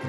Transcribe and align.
Welkom 0.00 0.08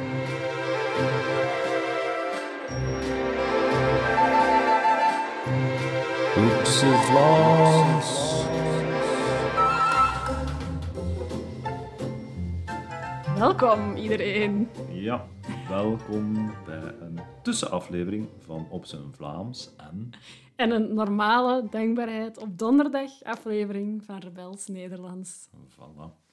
iedereen. 13.95 14.69
Ja, 14.89 15.27
welkom 15.69 16.53
bij 16.65 16.95
een 16.99 17.19
tussenaflevering 17.43 18.27
van 18.39 18.67
Op 18.69 18.85
zijn 18.85 19.13
Vlaams 19.13 19.75
en... 19.77 20.09
En 20.55 20.71
een 20.71 20.93
normale 20.93 21.67
dankbaarheid 21.69 22.37
op 22.37 22.57
donderdag 22.57 23.23
aflevering 23.23 24.05
van 24.05 24.19
Rebels 24.19 24.67
Nederlands. 24.67 25.47
Voilà. 25.47 26.30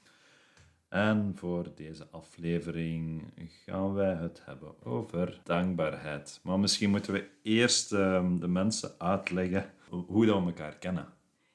En 0.89 1.33
voor 1.37 1.67
deze 1.75 2.07
aflevering 2.11 3.23
gaan 3.65 3.95
wij 3.95 4.15
het 4.15 4.43
hebben 4.45 4.85
over 4.87 5.41
dankbaarheid. 5.45 6.41
Maar 6.43 6.59
misschien 6.61 6.91
moeten 6.91 7.13
we 7.13 7.29
eerst 7.43 7.93
ehm, 7.93 8.39
de 8.39 8.49
mensen 8.49 8.91
uitleggen 8.99 9.71
hoe 9.89 10.27
dat 10.27 10.41
we 10.41 10.47
elkaar 10.47 10.77
kennen. 10.79 11.07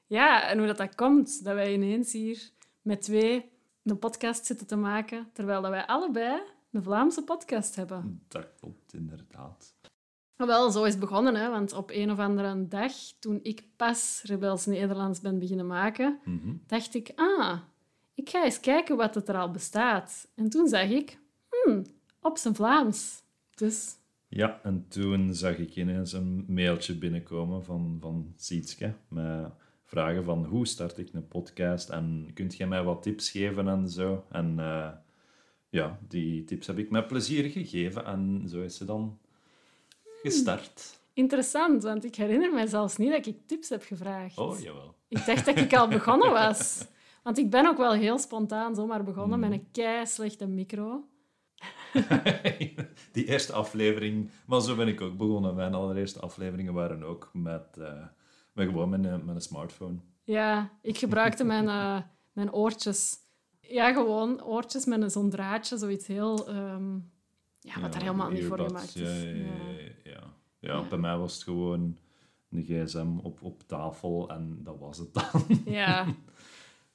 Ja, 0.06 0.48
en 0.48 0.58
hoe 0.58 0.66
dat, 0.66 0.76
dat 0.76 0.94
komt, 0.94 1.44
dat 1.44 1.54
wij 1.54 1.72
ineens 1.74 2.12
hier 2.12 2.50
met 2.82 3.02
twee 3.02 3.50
een 3.82 3.98
podcast 3.98 4.46
zitten 4.46 4.66
te 4.66 4.76
maken, 4.76 5.28
terwijl 5.32 5.62
dat 5.62 5.70
wij 5.70 5.86
allebei 5.86 6.40
een 6.72 6.82
Vlaamse 6.82 7.24
podcast 7.24 7.74
hebben. 7.76 8.22
Dat 8.28 8.46
klopt, 8.60 8.94
inderdaad. 8.94 9.74
Wel, 10.36 10.70
zo 10.70 10.84
is 10.84 10.90
het 10.90 11.00
begonnen, 11.00 11.34
hè? 11.34 11.50
want 11.50 11.72
op 11.72 11.90
een 11.90 12.10
of 12.10 12.18
andere 12.18 12.68
dag, 12.68 12.92
toen 13.18 13.40
ik 13.42 13.64
pas 13.76 14.22
Rebels 14.24 14.66
Nederlands 14.66 15.20
ben 15.20 15.38
beginnen 15.38 15.66
maken, 15.66 16.18
Mhm. 16.24 16.54
dacht 16.66 16.94
ik, 16.94 17.12
ah, 17.14 17.58
ik 18.14 18.28
ga 18.28 18.44
eens 18.44 18.60
kijken 18.60 18.96
wat 18.96 19.14
het 19.14 19.28
er 19.28 19.36
al 19.36 19.50
bestaat. 19.50 20.28
En 20.34 20.48
toen 20.48 20.68
zag 20.68 20.88
ik, 20.88 21.18
hmm, 21.50 21.84
op 22.20 22.38
zijn 22.38 22.54
Vlaams. 22.54 23.22
Dus 23.54 23.96
Ja, 24.28 24.60
en 24.62 24.86
toen 24.88 25.34
zag 25.34 25.58
ik 25.58 25.76
ineens 25.76 26.12
een 26.12 26.44
mailtje 26.48 26.94
binnenkomen 26.94 27.64
van, 27.64 27.96
van 28.00 28.32
Sietske 28.36 28.94
met 29.08 29.50
vragen 29.84 30.24
van 30.24 30.44
hoe 30.44 30.66
start 30.66 30.98
ik 30.98 31.08
een 31.12 31.28
podcast 31.28 31.88
en 31.88 32.30
kunt 32.34 32.56
jij 32.56 32.66
mij 32.66 32.82
wat 32.82 33.02
tips 33.02 33.30
geven 33.30 33.68
en 33.68 33.88
zo. 33.88 34.24
En 34.30 34.58
eh, 34.58 34.90
ja, 35.68 35.98
die 36.08 36.44
tips 36.44 36.66
heb 36.66 36.78
ik 36.78 36.90
met 36.90 37.06
plezier 37.06 37.50
gegeven 37.50 38.04
en 38.04 38.44
zo 38.48 38.62
is 38.62 38.76
ze 38.76 38.84
dan 38.84 39.18
gestart. 40.22 41.00
interessant, 41.12 41.82
want 41.82 42.04
ik 42.04 42.14
herinner 42.14 42.52
me 42.52 42.66
zelfs 42.66 42.96
niet 42.96 43.10
dat 43.10 43.26
ik 43.26 43.36
tips 43.46 43.68
heb 43.68 43.82
gevraagd. 43.82 44.38
Oh, 44.38 44.60
jawel. 44.60 44.94
Ik 45.08 45.26
dacht 45.26 45.44
dat 45.46 45.58
ik 45.58 45.74
al 45.74 45.88
begonnen 45.88 46.30
was. 46.32 46.84
Want 47.24 47.38
ik 47.38 47.50
ben 47.50 47.66
ook 47.66 47.76
wel 47.76 47.92
heel 47.92 48.18
spontaan 48.18 48.74
zomaar 48.74 49.04
begonnen 49.04 49.40
met 49.40 49.52
een 49.52 49.70
kei 49.72 50.06
slechte 50.06 50.46
micro. 50.46 51.04
die 53.12 53.24
eerste 53.24 53.52
aflevering, 53.52 54.30
maar 54.46 54.60
zo 54.60 54.76
ben 54.76 54.88
ik 54.88 55.00
ook 55.00 55.16
begonnen. 55.16 55.54
Mijn 55.54 55.74
allereerste 55.74 56.20
afleveringen 56.20 56.72
waren 56.74 57.02
ook 57.02 57.30
met, 57.32 57.76
eh, 57.78 58.06
met 58.52 58.66
gewoon 58.68 58.88
met 58.88 59.04
een, 59.04 59.24
met 59.24 59.34
een 59.34 59.40
smartphone. 59.40 59.96
Ja, 60.24 60.70
ik 60.82 60.98
gebruikte 60.98 61.44
mijn, 61.44 61.68
eh, 61.68 62.00
mijn 62.32 62.52
oortjes. 62.52 63.16
Ja, 63.60 63.92
gewoon 63.92 64.42
oortjes 64.44 64.84
met 64.84 65.02
een- 65.02 65.10
zo'n 65.10 65.30
draadje, 65.30 65.78
zoiets 65.78 66.06
heel... 66.06 66.48
ehm, 66.48 66.94
ja, 67.60 67.80
wat 67.80 67.92
daar 67.92 68.02
helemaal 68.02 68.30
niet 68.30 68.44
voor 68.44 68.58
gemaakt 68.58 68.94
is. 68.96 69.22
Ja, 69.22 69.28
ja, 69.28 69.34
Ja. 69.34 69.44
ja, 69.44 69.78
ja. 70.04 70.22
Ja, 70.58 70.74
Ja. 70.74 70.82
bij 70.88 70.98
mij 70.98 71.16
was 71.16 71.34
het 71.34 71.42
gewoon 71.42 71.96
een 72.50 72.62
gsm 72.62 73.18
op, 73.22 73.42
op 73.42 73.62
tafel 73.66 74.28
en 74.30 74.60
dat 74.62 74.78
was 74.78 74.98
het 74.98 75.14
dan. 75.14 75.62
Ja, 75.64 76.04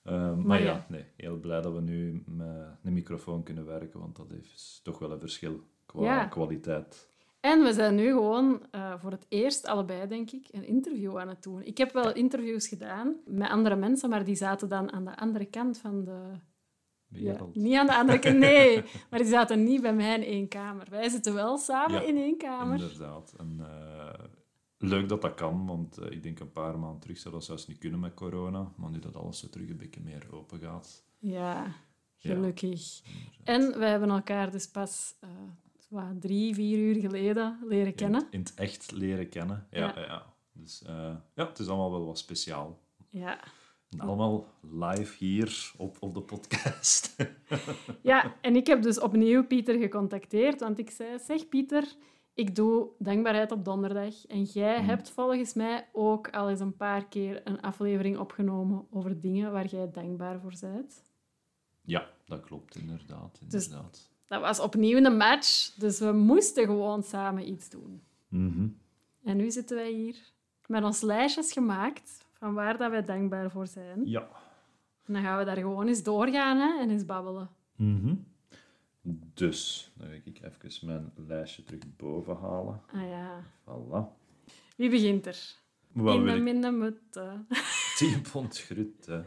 maar 0.09 0.37
Maar 0.37 0.59
ja, 0.61 0.65
ja. 0.65 0.85
nee, 0.89 1.05
heel 1.15 1.37
blij 1.39 1.61
dat 1.61 1.73
we 1.73 1.81
nu 1.81 2.23
met 2.25 2.47
een 2.83 2.93
microfoon 2.93 3.43
kunnen 3.43 3.65
werken, 3.65 3.99
want 3.99 4.15
dat 4.15 4.31
is 4.31 4.79
toch 4.83 4.99
wel 4.99 5.11
een 5.11 5.19
verschil 5.19 5.63
qua 5.85 6.01
Ja. 6.03 6.25
kwaliteit. 6.25 7.07
En 7.39 7.63
we 7.63 7.73
zijn 7.73 7.95
nu 7.95 8.07
gewoon 8.11 8.61
eh, 8.71 8.93
voor 8.99 9.11
het 9.11 9.25
eerst 9.29 9.65
allebei, 9.67 10.07
denk 10.07 10.31
ik, 10.31 10.47
een 10.51 10.65
interview 10.65 11.17
aan 11.17 11.27
het 11.27 11.43
doen. 11.43 11.63
Ik 11.63 11.77
heb 11.77 11.91
wel 11.91 12.13
interviews 12.13 12.67
gedaan 12.67 13.15
met 13.25 13.49
andere 13.49 13.75
mensen, 13.75 14.09
maar 14.09 14.23
die 14.23 14.35
zaten 14.35 14.69
dan 14.69 14.91
aan 14.91 15.05
de 15.05 15.17
andere 15.17 15.45
kant 15.45 15.77
van 15.77 16.03
de... 16.03 16.21
Ja, 17.11 17.31
Wereld. 17.31 17.55
niet 17.55 17.75
aan 17.77 17.85
de 17.85 17.95
andere 17.95 18.19
kant, 18.19 18.37
nee. 18.37 18.83
Maar 19.09 19.19
die 19.19 19.27
zaten 19.27 19.63
niet 19.63 19.81
bij 19.81 19.93
mij 19.93 20.15
in 20.15 20.23
één 20.23 20.47
kamer. 20.47 20.87
Wij 20.89 21.09
zitten 21.09 21.33
wel 21.33 21.57
samen 21.57 22.01
Ja, 22.01 22.07
in 22.07 22.17
één 22.17 22.37
kamer. 22.37 22.79
Inderdaad. 22.81 23.33
En, 23.37 23.55
eh, 23.59 24.23
leuk 24.81 25.09
dat 25.09 25.21
dat 25.21 25.33
kan, 25.33 25.65
want 25.65 25.97
eh, 25.97 26.11
ik 26.11 26.23
denk 26.23 26.39
een 26.39 26.51
paar 26.51 26.79
maanden 26.79 26.99
terug 26.99 27.17
zou 27.17 27.33
dat 27.33 27.43
zelfs 27.43 27.67
niet 27.67 27.77
kunnen 27.77 27.99
met 27.99 28.13
corona. 28.13 28.71
Maar 28.75 28.89
nu 28.89 28.99
dat 28.99 29.15
alles 29.15 29.39
zo 29.39 29.49
terug 29.49 29.69
een 29.69 29.77
beetje 29.77 30.01
meer 30.01 30.27
open 30.31 30.59
gaat. 30.59 31.03
Ja, 31.17 31.63
Ja. 32.15 32.33
gelukkig. 32.33 33.01
En 33.43 33.79
wij 33.79 33.89
hebben 33.89 34.09
elkaar 34.09 34.51
dus 34.51 34.67
pas 34.67 35.15
eh, 35.19 35.29
wat, 35.89 36.21
drie, 36.21 36.53
vier 36.53 36.77
uur 36.77 36.95
geleden 37.01 37.59
leren 37.67 37.95
kennen. 37.95 38.27
in 38.29 38.39
het 38.39 38.53
echt 38.55 38.91
leren 38.91 39.29
kennen. 39.29 39.67
Ja, 39.71 39.79
Ja. 39.79 39.93
ja. 39.99 40.05
ja. 40.05 40.33
Dus 40.51 40.83
eh, 40.83 41.15
ja, 41.35 41.47
het 41.47 41.59
is 41.59 41.67
allemaal 41.67 41.91
wel 41.91 42.05
wat 42.05 42.17
speciaal. 42.17 42.79
Ja. 43.09 43.39
En 43.89 43.99
allemaal 43.99 44.45
live 44.61 45.15
hier 45.25 45.71
op, 45.77 45.97
op 45.99 46.13
de 46.13 46.21
podcast. 46.21 47.15
ja, 48.01 48.35
en 48.41 48.55
ik 48.55 48.67
heb 48.67 48.81
dus 48.81 48.99
opnieuw 48.99 49.45
Pieter 49.47 49.79
gecontacteerd, 49.79 50.59
want 50.59 50.79
ik 50.79 50.89
zei, 50.89 51.19
zeg 51.19 51.49
Pieter, 51.49 51.95
ik 52.39 52.55
doe 52.55 52.87
dankbaarheid 52.97 53.51
op 53.51 53.65
donderdag. 53.65 54.25
En 54.27 54.43
jij 54.43 54.77
Mhm. 54.79 54.87
hebt 54.89 55.09
volgens 55.09 55.53
mij 55.53 55.87
ook 55.93 56.29
al 56.29 56.49
eens 56.49 56.59
een 56.59 56.75
paar 56.75 57.05
keer 57.07 57.41
een 57.43 57.61
aflevering 57.61 58.17
opgenomen 58.17 58.87
over 58.91 59.19
dingen 59.19 59.51
waar 59.51 59.65
jij 59.67 59.89
dankbaar 59.91 60.39
voor 60.39 60.53
bent. 60.61 61.03
ja, 61.81 62.07
dat 62.25 62.41
klopt 62.41 62.75
inderdaad. 62.75 63.41
Dus- 63.47 63.65
inderdaad. 63.67 64.09
Dat 64.27 64.41
was 64.41 64.59
opnieuw 64.59 64.97
een 65.05 65.17
match, 65.17 65.73
dus 65.75 65.99
we 65.99 66.11
moesten 66.11 66.65
gewoon 66.65 67.03
samen 67.03 67.49
iets 67.51 67.69
doen. 67.69 68.01
Mhm. 68.27 68.67
En 69.23 69.37
nu 69.37 69.51
zitten 69.51 69.75
wij 69.77 69.91
hier 69.91 70.15
met 70.67 70.83
ons 70.83 71.01
lijstjes 71.01 71.51
gemaakt 71.51 72.25
van 72.33 72.53
waar 72.53 72.77
dat 72.77 72.89
wij 72.91 73.03
dankbaar 73.03 73.51
voor 73.51 73.67
zijn. 73.67 74.01
Ja. 74.05 74.27
En 75.05 75.13
dan 75.13 75.21
gaan 75.23 75.37
we 75.37 75.45
daar 75.45 75.57
gewoon 75.57 75.87
eens 75.87 76.03
doorgaan 76.03 76.57
hè, 76.57 76.79
en 76.81 76.89
eens 76.89 77.05
babbelen. 77.05 77.49
Mhm. 77.75 78.15
Dus, 79.33 79.91
dan 79.95 80.07
ga 80.07 80.13
ik 80.23 80.41
even 80.43 80.87
mijn 80.87 81.11
lijstje 81.15 81.63
terug 81.63 81.95
boven 81.97 82.35
halen. 82.35 82.81
Ah 82.93 83.09
ja. 83.09 83.43
Voilà. 83.65 84.17
Wie 84.75 84.89
begint 84.89 85.25
er? 85.25 85.55
Wat 85.91 86.15
in 86.15 86.23
wil 86.43 86.61
de 86.61 86.71
mutte. 86.71 87.45
10 87.97 88.21
pond 88.31 88.59
groeten. 88.59 89.23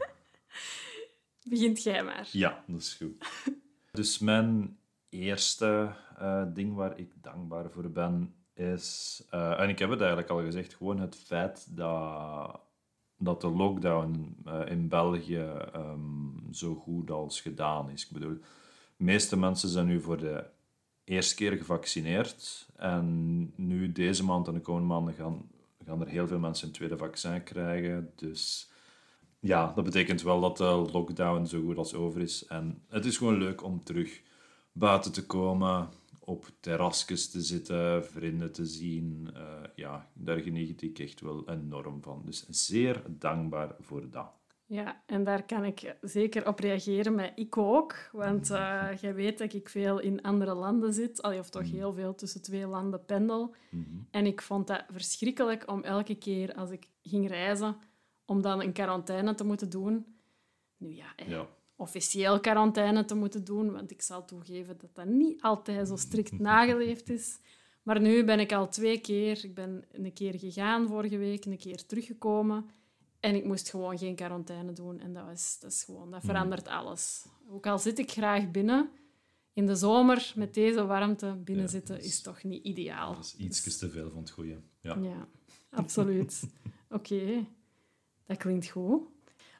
Begint 1.43 1.83
jij 1.83 2.03
maar. 2.03 2.29
Ja, 2.31 2.63
dat 2.67 2.79
is 2.79 2.93
goed. 2.93 3.25
Dus 3.91 4.19
mijn 4.19 4.77
eerste 5.09 5.95
eh, 6.17 6.43
ding 6.53 6.75
waar 6.75 6.99
ik 6.99 7.13
dankbaar 7.21 7.69
voor 7.69 7.89
ben, 7.89 8.33
is... 8.53 9.23
eh, 9.29 9.59
en 9.59 9.69
ik 9.69 9.79
heb 9.79 9.89
het 9.89 9.99
eigenlijk 9.99 10.29
al 10.29 10.41
gezegd, 10.41 10.73
gewoon 10.73 10.99
het 10.99 11.15
feit 11.15 11.77
dat, 11.77 12.59
dat 13.17 13.41
de 13.41 13.49
lockdown 13.49 14.37
eh, 14.45 14.61
in 14.65 14.87
België 14.87 15.45
ehm, 15.73 16.51
zo 16.51 16.75
goed 16.75 17.11
als 17.11 17.41
gedaan 17.41 17.89
is. 17.89 18.05
Ik 18.05 18.11
bedoel, 18.11 18.37
de 18.97 19.03
meeste 19.03 19.37
mensen 19.37 19.69
zijn 19.69 19.85
nu 19.87 20.01
voor 20.01 20.17
de 20.17 20.45
eerste 21.03 21.35
keer 21.35 21.57
gevaccineerd. 21.57 22.67
En 22.75 23.53
nu, 23.55 23.91
deze 23.91 24.23
maand 24.23 24.47
en 24.47 24.53
de 24.53 24.59
komende 24.59 24.87
maanden, 24.87 25.13
gaan, 25.13 25.49
gaan 25.85 26.01
er 26.01 26.07
heel 26.07 26.27
veel 26.27 26.39
mensen 26.39 26.67
een 26.67 26.73
tweede 26.73 26.97
vaccin 26.97 27.43
krijgen. 27.43 28.11
Dus 28.15 28.71
ja, 29.39 29.73
dat 29.75 29.83
betekent 29.83 30.21
wel 30.21 30.41
dat 30.41 30.57
de 30.57 30.89
lockdown 30.91 31.45
zo 31.45 31.61
goed 31.61 31.77
als 31.77 31.93
over 31.93 32.21
is. 32.21 32.45
En 32.45 32.81
het 32.87 33.05
is 33.05 33.17
gewoon 33.17 33.37
leuk 33.37 33.63
om 33.63 33.83
terug 33.83 34.21
buiten 34.71 35.11
te 35.11 35.25
komen, 35.25 35.89
op 36.19 36.51
terrasjes 36.59 37.29
te 37.29 37.41
zitten, 37.41 38.05
vrienden 38.05 38.51
te 38.51 38.65
zien. 38.65 39.29
Eh, 39.33 39.63
ja, 39.75 40.09
daar 40.13 40.39
geniet 40.39 40.81
ik 40.81 40.99
echt 40.99 41.21
wel 41.21 41.49
enorm 41.49 42.01
van. 42.01 42.21
Dus 42.25 42.45
zeer 42.49 43.03
dankbaar 43.07 43.75
voor 43.79 44.09
dat. 44.09 44.31
Ja, 44.65 45.03
en 45.05 45.23
daar 45.23 45.43
kan 45.45 45.63
ik 45.63 45.95
zeker 46.01 46.47
op 46.47 46.59
reageren 46.59 47.15
met 47.15 47.31
ik 47.35 47.57
ook. 47.57 47.95
Want 48.11 48.47
jij 49.01 49.13
weet 49.13 49.37
dat 49.37 49.53
ik 49.53 49.69
veel 49.69 49.99
in 49.99 50.21
andere 50.21 50.53
landen 50.53 50.93
zit. 50.93 51.21
Allee, 51.21 51.39
of 51.39 51.49
toch 51.49 51.71
heel 51.71 51.93
veel 51.93 52.15
tussen 52.15 52.41
twee 52.41 52.67
landen 52.67 53.05
pendel. 53.05 53.55
En 54.11 54.25
ik 54.25 54.41
vond 54.41 54.67
dat 54.67 54.83
verschrikkelijk 54.89 55.71
om 55.71 55.83
elke 55.83 56.15
keer 56.15 56.53
als 56.53 56.69
ik 56.71 56.87
ging 57.01 57.27
reizen, 57.27 57.75
om 58.25 58.41
dan 58.41 58.61
een 58.61 58.71
quarantaine 58.73 59.35
te 59.35 59.43
moeten 59.45 59.69
doen. 59.69 60.05
Nu 60.77 60.89
ja, 60.95 61.15
eh, 61.15 61.27
Ja. 61.29 61.47
officieel 61.75 62.39
quarantaine 62.39 63.05
te 63.05 63.15
moeten 63.15 63.43
doen, 63.43 63.71
want 63.71 63.91
ik 63.91 64.01
zal 64.01 64.25
toegeven 64.25 64.77
dat 64.77 64.95
dat 64.95 65.05
niet 65.05 65.41
altijd 65.41 65.87
zo 65.87 65.95
strikt 65.95 66.39
nageleefd 66.49 67.09
is. 67.09 67.39
Maar 67.83 68.01
nu 68.01 68.23
ben 68.23 68.39
ik 68.39 68.51
al 68.51 68.69
twee 68.69 68.99
keer... 68.99 69.45
Ik 69.45 69.53
ben 69.55 69.85
een 69.91 70.13
keer 70.13 70.39
gegaan 70.39 70.87
vorige 70.87 71.17
week, 71.17 71.45
een 71.45 71.57
keer 71.57 71.85
teruggekomen. 71.85 72.69
En 73.23 73.35
ik 73.35 73.45
moest 73.45 73.69
gewoon 73.69 73.97
geen 73.97 74.15
quarantaine 74.15 74.73
doen. 74.73 74.99
En 74.99 75.13
dat, 75.13 75.25
was, 75.25 75.59
dat 75.59 75.71
is 75.71 75.83
gewoon... 75.83 76.11
Dat 76.11 76.23
verandert 76.23 76.67
alles. 76.67 77.25
Ook 77.49 77.67
al 77.67 77.79
zit 77.79 77.99
ik 77.99 78.11
graag 78.11 78.51
binnen, 78.51 78.89
in 79.53 79.65
de 79.65 79.75
zomer 79.75 80.31
met 80.35 80.53
deze 80.53 80.85
warmte 80.85 81.35
binnen 81.43 81.65
Ja, 81.65 81.71
zitten 81.71 81.97
is- 81.99 82.05
is 82.05 82.21
toch 82.21 82.43
niet 82.43 82.63
ideaal. 82.63 83.13
Dat 83.15 83.23
is 83.23 83.35
iets 83.35 83.77
te 83.77 83.89
veel 83.89 84.09
van 84.09 84.19
het 84.19 84.29
goede. 84.29 84.61
Ja. 84.79 84.95
Ja, 84.97 85.27
absoluut. 85.69 86.43
Oké, 86.89 87.45
dat 88.25 88.37
klinkt 88.37 88.69
goed. 88.69 89.01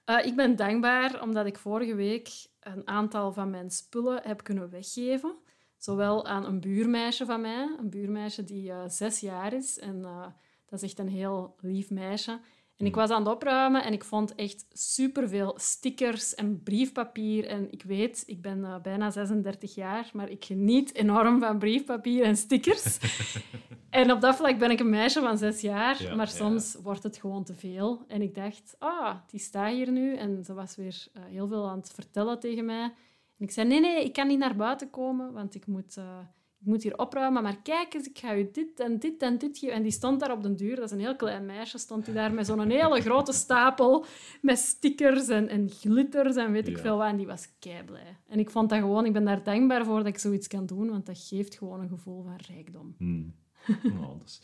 Eh, 0.06 0.26
ik 0.26 0.36
ben 0.36 0.56
dankbaar 0.56 1.22
omdat 1.22 1.46
ik 1.46 1.58
vorige 1.58 1.96
week 1.96 2.30
een 2.60 2.88
aantal 2.88 3.34
van 3.34 3.50
mijn 3.50 3.72
spullen 3.72 4.22
heb 4.24 4.44
kunnen 4.44 4.70
weggeven. 4.70 5.36
Zowel 5.78 6.26
aan 6.26 6.46
een 6.46 6.60
buurmeisje 6.60 7.26
van 7.26 7.42
mij, 7.42 7.76
een 7.80 7.90
buurmeisje 7.90 8.44
die 8.44 8.70
uh, 8.70 8.84
zes 8.88 9.20
jaar 9.20 9.54
is. 9.54 9.80
En 9.80 9.96
uh, 10.00 10.26
dat 10.66 10.82
is 10.82 10.90
echt 10.90 11.00
een 11.00 11.08
heel 11.10 11.56
lief 11.60 11.90
meisje. 11.90 12.40
En 12.78 12.86
ik 12.86 12.96
was 12.96 13.10
aan 13.10 13.24
het 13.26 13.34
opruimen 13.34 13.84
en 13.84 13.94
ik 13.94 14.04
vond 14.04 14.36
echt 14.36 14.66
superveel 14.72 15.54
stickers 15.60 16.36
en 16.36 16.64
briefpapier. 16.64 17.48
En 17.48 17.72
ik 17.72 17.84
weet, 17.84 18.24
ik 18.26 18.42
ben 18.42 18.60
uh, 18.60 18.82
bijna 18.82 19.12
36 19.12 19.76
jaar, 19.76 20.10
maar 20.14 20.30
ik 20.30 20.46
geniet 20.46 20.96
enorm 20.96 21.40
van 21.40 21.60
briefpapier 21.60 22.24
en 22.24 22.38
stickers. 22.38 22.98
en 23.90 24.12
op 24.12 24.22
dat 24.22 24.36
vlak 24.36 24.58
ben 24.58 24.72
ik 24.72 24.80
een 24.80 24.90
meisje 24.90 25.20
van 25.20 25.38
zes 25.38 25.62
jaar, 25.62 26.04
Ja, 26.04 26.16
maar 26.16 26.28
ja. 26.28 26.34
soms 26.34 26.76
wordt 26.76 27.04
het 27.04 27.18
gewoon 27.18 27.44
te 27.44 27.54
veel. 27.54 28.04
En 28.08 28.22
ik 28.22 28.36
dacht, 28.36 28.76
ah, 28.80 29.16
die 29.28 29.40
staat 29.40 29.72
hier 29.72 29.92
nu. 29.92 30.16
En 30.16 30.44
ze 30.44 30.54
was 30.54 30.76
weer 30.76 31.08
eh, 31.14 31.24
heel 31.26 31.48
veel 31.48 31.70
aan 31.70 31.78
het 31.78 31.92
vertellen 31.92 32.40
tegen 32.40 32.66
mij. 32.66 32.94
En 33.38 33.46
ik 33.46 33.52
zei, 33.52 33.68
nee, 33.68 33.80
nee, 33.80 34.04
ik 34.04 34.14
kan 34.14 34.28
niet 34.28 34.40
naar 34.40 34.56
buiten 34.56 34.90
komen, 34.90 35.34
want 35.34 35.56
ik 35.56 35.68
moet, 35.68 35.98
eh, 35.98 36.20
ik 36.64 36.70
moet 36.70 36.84
hier 36.84 36.98
opruimen. 36.98 37.44
Maar 37.44 37.62
kijk 37.62 37.94
eens, 37.94 38.08
ik 38.08 38.18
ga 38.18 38.36
u 38.36 38.50
dit 38.52 38.80
en 38.80 39.00
dit 39.00 39.22
en 39.22 39.38
dit 39.38 39.58
geven. 39.58 39.76
En 39.76 39.84
die 39.84 39.92
stond 39.92 40.20
daar 40.20 40.32
op 40.32 40.44
de 40.44 40.56
deur, 40.56 40.76
dat 40.76 40.86
is 40.86 40.92
een 40.92 41.00
heel 41.00 41.16
klein 41.16 41.46
meisje, 41.46 41.78
stond 41.78 42.06
die 42.06 42.14
daar 42.14 42.34
met 42.34 42.46
zo'n 42.46 42.70
hele 42.70 43.02
grote 43.02 43.34
stapel 43.34 44.06
met 44.42 44.58
stickers 44.58 45.28
en, 45.28 45.48
en 45.48 45.70
glitters 45.70 46.36
en 46.36 46.52
weet 46.52 46.68
ik 46.68 46.78
veel 46.78 46.98
wat. 46.98 47.08
En 47.08 47.18
die 47.18 47.28
was 47.28 47.50
blij. 47.60 48.18
En 48.28 48.40
ik 48.40 48.50
vond 48.50 48.70
dat 48.70 48.80
gewoon, 48.80 49.06
ik 49.06 49.14
ben 49.14 49.26
daar 49.26 49.44
dankbaar 49.44 49.86
voor 49.86 49.98
dat 49.98 50.08
ik 50.08 50.18
zoiets 50.18 50.48
kan 50.48 50.66
doen, 50.66 50.90
want 50.90 51.06
dat 51.06 51.28
geeft 51.28 51.56
gewoon 51.56 51.80
een 51.80 51.90
gevoel 51.90 52.24
van 52.24 52.36
rijkdom. 52.48 52.96
Hmm. 52.98 53.36
Nou, 53.84 54.18
dat 54.20 54.24
is, 54.28 54.42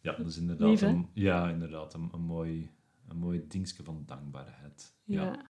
ja, 0.00 0.12
dat 0.12 0.26
is 0.26 0.38
inderdaad, 0.38 0.68
Lief, 0.68 0.82
een, 0.82 1.08
ja, 1.12 1.48
inderdaad 1.48 1.94
een, 1.94 2.08
een, 2.12 2.20
mooi, 2.20 2.70
een 3.08 3.16
mooi 3.16 3.44
dingetje 3.48 3.82
van 3.82 4.02
dankbaarheid. 4.06 4.94
Ja. 5.04 5.46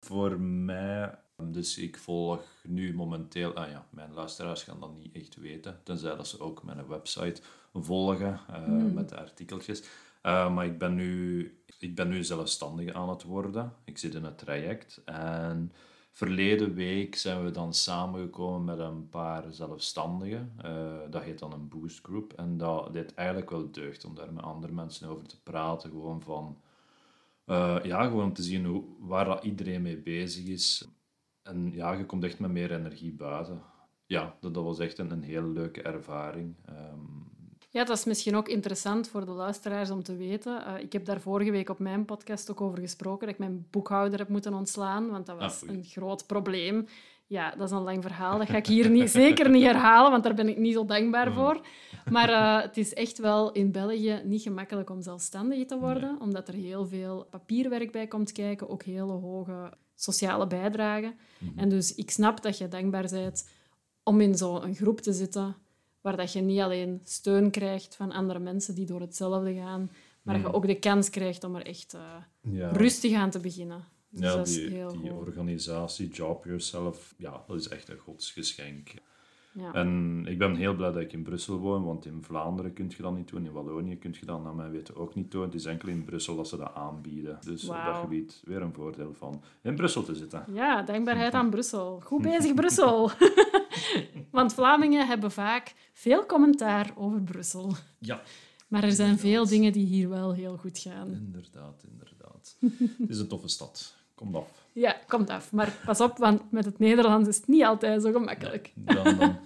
Voor 0.00 0.40
mij, 0.40 1.18
dus 1.42 1.78
ik 1.78 1.98
volg 1.98 2.42
nu 2.62 2.94
momenteel, 2.94 3.54
ah 3.54 3.70
ja, 3.70 3.86
mijn 3.90 4.12
luisteraars 4.12 4.62
gaan 4.62 4.80
dat 4.80 4.96
niet 4.96 5.14
echt 5.14 5.36
weten, 5.36 5.80
tenzij 5.82 6.16
dat 6.16 6.28
ze 6.28 6.40
ook 6.40 6.62
mijn 6.62 6.86
website 6.86 7.42
volgen 7.72 8.40
eh, 8.48 8.64
Hmm. 8.64 8.92
met 8.92 9.08
de 9.08 9.16
artikeltjes. 9.16 9.82
Eh, 10.22 10.54
maar 10.54 10.66
ik 10.66 10.78
ben, 10.78 10.94
nu, 10.94 11.42
ik 11.78 11.94
ben 11.94 12.08
nu 12.08 12.24
zelfstandig 12.24 12.92
aan 12.92 13.08
het 13.08 13.22
worden. 13.22 13.72
Ik 13.84 13.98
zit 13.98 14.14
in 14.14 14.24
het 14.24 14.38
traject 14.38 15.02
en 15.04 15.72
verleden 16.12 16.74
week 16.74 17.16
zijn 17.16 17.44
we 17.44 17.50
dan 17.50 17.74
samengekomen 17.74 18.64
met 18.64 18.78
een 18.78 19.08
paar 19.08 19.44
zelfstandigen. 19.50 20.52
Eh, 20.56 20.98
dat 21.10 21.22
heet 21.22 21.38
dan 21.38 21.52
een 21.52 21.68
boost 21.68 22.04
group 22.04 22.32
en 22.32 22.56
dat 22.56 22.92
deed 22.92 23.14
eigenlijk 23.14 23.50
wel 23.50 23.70
deugd 23.70 24.04
om 24.04 24.14
daar 24.14 24.32
met 24.32 24.44
andere 24.44 24.72
mensen 24.72 25.08
over 25.08 25.26
te 25.26 25.42
praten, 25.42 25.90
gewoon 25.90 26.22
van... 26.22 26.58
Ja, 27.82 28.04
gewoon 28.04 28.24
om 28.24 28.32
te 28.32 28.42
zien 28.42 28.64
hoe, 28.64 28.84
waar 28.98 29.24
dat 29.24 29.44
iedereen 29.44 29.82
mee 29.82 29.98
bezig 29.98 30.44
is. 30.44 30.88
En 31.44 31.70
ja, 31.72 31.92
je 31.92 32.06
komt 32.06 32.24
echt 32.24 32.38
met 32.38 32.50
meer 32.50 32.72
energie 32.72 33.12
buiten. 33.12 33.62
Ja, 34.06 34.34
dat, 34.40 34.54
dat 34.54 34.64
was 34.64 34.78
echt 34.78 34.98
een, 34.98 35.10
een 35.10 35.22
hele 35.22 35.48
leuke 35.48 35.82
ervaring. 35.82 36.54
Ehm, 36.66 37.00
Ja, 37.70 37.84
dat 37.84 37.96
is 37.96 38.04
misschien 38.04 38.36
ook 38.36 38.48
interessant 38.48 39.08
voor 39.08 39.24
de 39.24 39.30
luisteraars 39.30 39.90
om 39.90 40.02
te 40.02 40.16
weten. 40.16 40.66
Eh, 40.66 40.82
ik 40.82 40.92
heb 40.92 41.04
daar 41.04 41.20
vorige 41.20 41.50
week 41.50 41.68
op 41.68 41.78
mijn 41.78 42.04
podcast 42.04 42.50
ook 42.50 42.60
over 42.60 42.78
gesproken, 42.78 43.20
dat 43.26 43.34
ik 43.34 43.38
mijn 43.40 43.66
boekhouder 43.70 44.18
heb 44.18 44.28
moeten 44.28 44.54
ontslaan, 44.54 45.10
want 45.10 45.26
dat 45.26 45.38
was 45.38 45.62
Ah, 45.62 45.68
oei. 45.68 45.78
een 45.78 45.84
groot 45.84 46.26
probleem. 46.26 46.86
Ja, 47.26 47.50
dat 47.50 47.68
is 47.70 47.70
een 47.76 47.82
lang 47.82 48.02
verhaal. 48.02 48.38
Dat 48.38 48.48
ga 48.48 48.56
ik 48.56 48.66
hier 48.66 48.90
niet, 48.90 49.10
zeker 49.24 49.50
niet 49.50 49.64
herhalen, 49.64 50.10
want 50.10 50.22
daar 50.24 50.34
ben 50.34 50.48
ik 50.48 50.56
niet 50.58 50.74
zo 50.74 50.84
dankbaar 50.84 51.28
Mm. 51.28 51.34
voor. 51.34 51.60
Maar 52.10 52.28
eh, 52.28 52.62
het 52.62 52.76
is 52.76 52.94
echt 52.94 53.18
wel 53.18 53.52
in 53.52 53.72
België 53.72 54.20
niet 54.24 54.42
gemakkelijk 54.42 54.90
om 54.90 55.02
zelfstandig 55.02 55.66
te 55.66 55.78
worden, 55.78 56.20
omdat 56.20 56.48
er 56.48 56.54
heel 56.54 56.86
veel 56.86 57.26
papierwerk 57.30 57.92
bij 57.92 58.06
komt 58.06 58.32
kijken, 58.32 58.68
ook 58.68 58.82
hele 58.82 59.12
hoge 59.12 59.72
sociale 59.94 60.46
bijdragen. 60.46 61.14
Mhm. 61.38 61.58
En 61.58 61.68
dus 61.68 61.94
ik 61.94 62.10
snap 62.10 62.42
dat 62.42 62.58
je 62.58 62.68
dankbaar 62.68 63.08
bent 63.10 63.48
om 64.02 64.20
in 64.20 64.34
zo'n 64.34 64.74
groep 64.74 65.00
te 65.00 65.12
zitten 65.12 65.56
waar 66.00 66.16
dat 66.16 66.32
je 66.32 66.40
niet 66.40 66.60
alleen 66.60 67.00
steun 67.04 67.50
krijgt 67.50 67.96
van 67.96 68.12
andere 68.12 68.38
mensen 68.38 68.74
die 68.74 68.86
door 68.86 69.00
hetzelfde 69.00 69.54
gaan, 69.54 69.90
maar 70.22 70.34
dat 70.34 70.42
Mhm. 70.42 70.50
je 70.52 70.56
ook 70.56 70.66
de 70.66 70.78
kans 70.78 71.10
krijgt 71.10 71.44
om 71.44 71.54
er 71.56 71.66
echt 71.66 71.94
eh, 71.94 72.16
ja. 72.52 72.70
rustig 72.72 73.14
aan 73.14 73.30
te 73.30 73.38
beginnen. 73.40 73.84
Dus 74.10 74.20
Ja, 74.20 74.42
die, 74.42 75.00
die 75.00 75.12
organisatie 75.12 76.08
Job 76.08 76.44
Yourself, 76.44 77.14
ja, 77.18 77.44
dat 77.46 77.56
is 77.60 77.68
echt 77.68 77.88
een 77.88 77.98
godsgeschenk. 77.98 78.94
Ja. 79.54 79.72
En 79.72 80.22
ik 80.26 80.38
ben 80.38 80.54
heel 80.56 80.74
blij 80.74 80.92
dat 80.92 81.02
ik 81.02 81.12
in 81.12 81.22
Brussel 81.22 81.58
woon, 81.58 81.84
want 81.84 82.06
in 82.06 82.22
Vlaanderen 82.22 82.72
kun 82.72 82.92
je 82.96 83.02
dat 83.02 83.16
niet 83.16 83.28
doen, 83.28 83.44
in 83.44 83.52
Wallonië 83.52 83.98
kun 83.98 84.14
je 84.20 84.26
dat 84.26 84.42
naar 84.42 84.54
mijn 84.54 84.70
weten 84.70 84.96
ook 84.96 85.14
niet 85.14 85.30
doen. 85.30 85.42
Het 85.42 85.54
is 85.54 85.64
enkel 85.64 85.88
in 85.88 86.04
Brussel 86.04 86.36
dat 86.36 86.48
ze 86.48 86.56
dat 86.56 86.74
aanbieden. 86.74 87.38
Dus 87.44 87.68
op 87.68 87.76
dat 87.86 87.96
gebied 87.96 88.42
weer 88.44 88.62
een 88.62 88.72
voordeel 88.72 89.12
van 89.14 89.42
in 89.62 89.74
Brussel 89.74 90.02
te 90.02 90.14
zitten. 90.14 90.44
Ja, 90.52 90.82
dankbaarheid 90.82 91.32
aan 91.32 91.50
Brussel. 91.50 92.00
Goed 92.04 92.22
bezig, 92.32 92.54
Brussel. 92.54 93.10
Want 94.30 94.54
Vlamingen 94.54 95.06
hebben 95.06 95.30
vaak 95.30 95.74
veel 95.92 96.26
commentaar 96.26 96.92
over 96.96 97.22
Brussel. 97.22 97.72
Ja, 97.98 98.22
Maar 98.68 98.84
er 98.84 98.92
zijn 98.92 99.18
veel 99.18 99.46
dingen 99.46 99.72
die 99.72 99.86
hier 99.86 100.08
wel 100.08 100.32
heel 100.34 100.56
goed 100.56 100.78
gaan. 100.78 101.12
inderdaad, 101.12 101.84
inderdaad. 101.90 102.56
het 102.98 103.10
is 103.10 103.18
een 103.18 103.28
toffe 103.28 103.48
stad. 103.48 103.96
Kom 104.14 104.36
af. 104.36 104.63
Ja, 104.74 104.96
komt 105.06 105.30
af. 105.30 105.52
Maar 105.52 105.76
pas 105.86 106.00
op, 106.00 106.16
want 106.18 106.50
met 106.52 106.64
het 106.64 106.78
Nederlands 106.78 107.28
is 107.28 107.36
het 107.36 107.46
niet 107.48 107.64
altijd 107.64 108.02
zo 108.02 108.12
gemakkelijk. 108.12 108.72
Dan, 108.74 109.18
dan, 109.18 109.36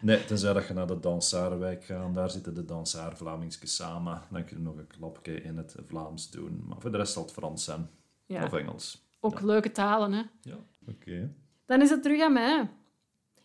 nee, 0.00 0.24
tenzij 0.24 0.52
dat 0.52 0.66
je 0.66 0.74
naar 0.74 0.86
de 0.86 1.00
Dansaarwijk 1.00 1.84
gaat, 1.84 2.14
daar 2.14 2.30
zitten 2.30 2.54
de 2.54 2.64
Dansaar 2.64 3.16
Vlamingske 3.16 3.66
samen. 3.66 4.20
Dan 4.30 4.44
kun 4.44 4.56
je 4.56 4.62
nog 4.62 4.76
een 4.76 4.86
klapje 4.86 5.42
in 5.42 5.56
het 5.56 5.76
Vlaams 5.86 6.30
doen. 6.30 6.62
Maar 6.68 6.80
voor 6.80 6.90
de 6.90 6.96
rest 6.96 7.12
zal 7.12 7.22
het 7.22 7.32
Frans 7.32 7.64
zijn. 7.64 7.88
Ja, 8.26 8.44
Of 8.44 8.52
Engels. 8.52 9.06
ook 9.20 9.40
leuke 9.40 9.72
talen, 9.72 10.12
hè. 10.12 10.22
Ja, 10.40 10.56
oké. 10.88 11.34
Dan 11.66 11.80
is 11.82 11.90
het 11.90 12.02
terug 12.02 12.22
aan 12.22 12.32
mij. 12.32 12.70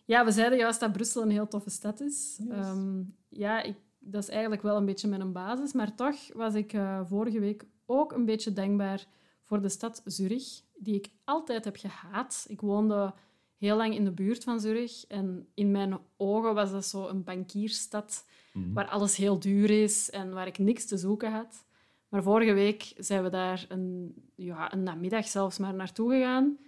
Ja, 0.04 0.24
we 0.24 0.30
zeiden 0.32 0.58
juist 0.58 0.80
dat 0.80 0.92
Brussel 0.92 1.22
een 1.22 1.30
heel 1.30 1.48
toffe 1.48 1.70
stad 1.70 2.00
is. 2.00 2.38
Yes. 2.48 2.48
Ehm, 2.56 3.02
ja, 3.28 3.62
ik, 3.62 3.76
dat 3.98 4.22
is 4.22 4.28
eigenlijk 4.28 4.62
wel 4.62 4.76
een 4.76 4.84
beetje 4.84 5.08
mijn 5.08 5.32
basis. 5.32 5.72
Maar 5.72 5.94
toch 5.94 6.16
was 6.34 6.54
ik 6.54 6.72
eh, 6.72 7.00
vorige 7.04 7.40
week 7.40 7.64
ook 7.86 8.12
een 8.12 8.24
beetje 8.24 8.52
dankbaar 8.52 9.06
voor 9.48 9.60
de 9.62 9.68
stad 9.68 10.02
Zurich, 10.04 10.60
die 10.76 10.94
ik 10.94 11.08
altijd 11.24 11.64
heb 11.64 11.76
gehaat. 11.76 12.44
Ik 12.48 12.60
woonde 12.60 13.14
heel 13.56 13.76
lang 13.76 13.94
in 13.94 14.04
de 14.04 14.10
buurt 14.12 14.44
van 14.44 14.60
Zurich 14.60 15.04
en 15.06 15.46
in 15.54 15.70
mijn 15.70 15.98
ogen 16.16 16.54
was 16.54 16.70
dat 16.70 16.84
zo 16.84 17.06
een 17.08 17.24
bankierstad 17.24 18.26
Mhm. 18.52 18.72
waar 18.72 18.88
alles 18.88 19.16
heel 19.16 19.38
duur 19.38 19.70
is 19.82 20.10
en 20.10 20.32
waar 20.32 20.46
ik 20.46 20.58
niks 20.58 20.84
te 20.86 20.96
zoeken 20.96 21.32
had. 21.32 21.64
Maar 22.08 22.22
vorige 22.22 22.52
week 22.52 22.92
zijn 22.96 23.22
we 23.22 23.28
daar 23.30 23.66
een, 23.68 24.14
ja, 24.34 24.72
een 24.72 24.82
namiddag 24.82 25.26
zelfs 25.28 25.58
maar 25.58 25.74
naartoe 25.74 26.10
gegaan. 26.12 26.58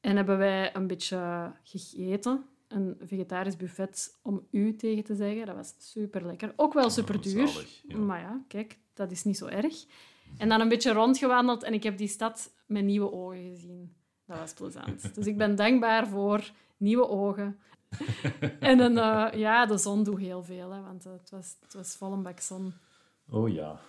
En 0.00 0.16
hebben 0.16 0.38
wij 0.38 0.74
een 0.74 0.86
beetje 0.86 1.52
gegeten. 1.62 2.44
Een 2.68 2.96
vegetarisch 3.00 3.56
buffet, 3.56 4.18
om 4.22 4.46
u 4.50 4.76
tegen 4.76 5.04
te 5.04 5.14
zeggen. 5.14 5.46
Dat 5.46 5.54
was 5.54 5.74
super 5.78 6.26
lekker. 6.26 6.52
Ook 6.56 6.72
wel 6.72 6.90
super 6.90 7.20
duur. 7.22 7.66
Ja. 7.88 7.96
Maar 7.96 8.20
ja, 8.20 8.40
kijk, 8.48 8.78
dat 8.94 9.10
is 9.10 9.24
niet 9.24 9.36
zo 9.36 9.46
erg. 9.46 9.84
En 10.38 10.48
dan 10.48 10.60
een 10.60 10.68
beetje 10.68 10.92
rondgewandeld 10.92 11.62
en 11.62 11.72
ik 11.72 11.82
heb 11.82 11.98
die 11.98 12.08
stad 12.08 12.50
met 12.66 12.84
nieuwe 12.84 13.12
ogen 13.12 13.42
gezien. 13.42 13.96
Dat 14.26 14.38
was 14.38 14.52
plezant. 14.52 15.14
Dus 15.14 15.26
ik 15.26 15.36
ben 15.36 15.56
dankbaar 15.56 16.08
voor 16.08 16.50
nieuwe 16.76 17.08
ogen. 17.08 17.58
en 18.60 18.78
dan, 18.78 18.98
eh, 18.98 19.38
ja, 19.38 19.66
de 19.66 19.78
zon 19.78 20.04
doet 20.04 20.18
heel 20.18 20.42
veel, 20.42 20.70
hè, 20.70 20.80
want 20.80 21.04
het 21.04 21.30
was, 21.30 21.56
het 21.60 21.74
was 21.74 21.96
vol 21.96 22.12
een 22.12 22.22
bak 22.22 22.40
zon. 22.40 22.72
Oh 23.30 23.48
ja. 23.48 23.80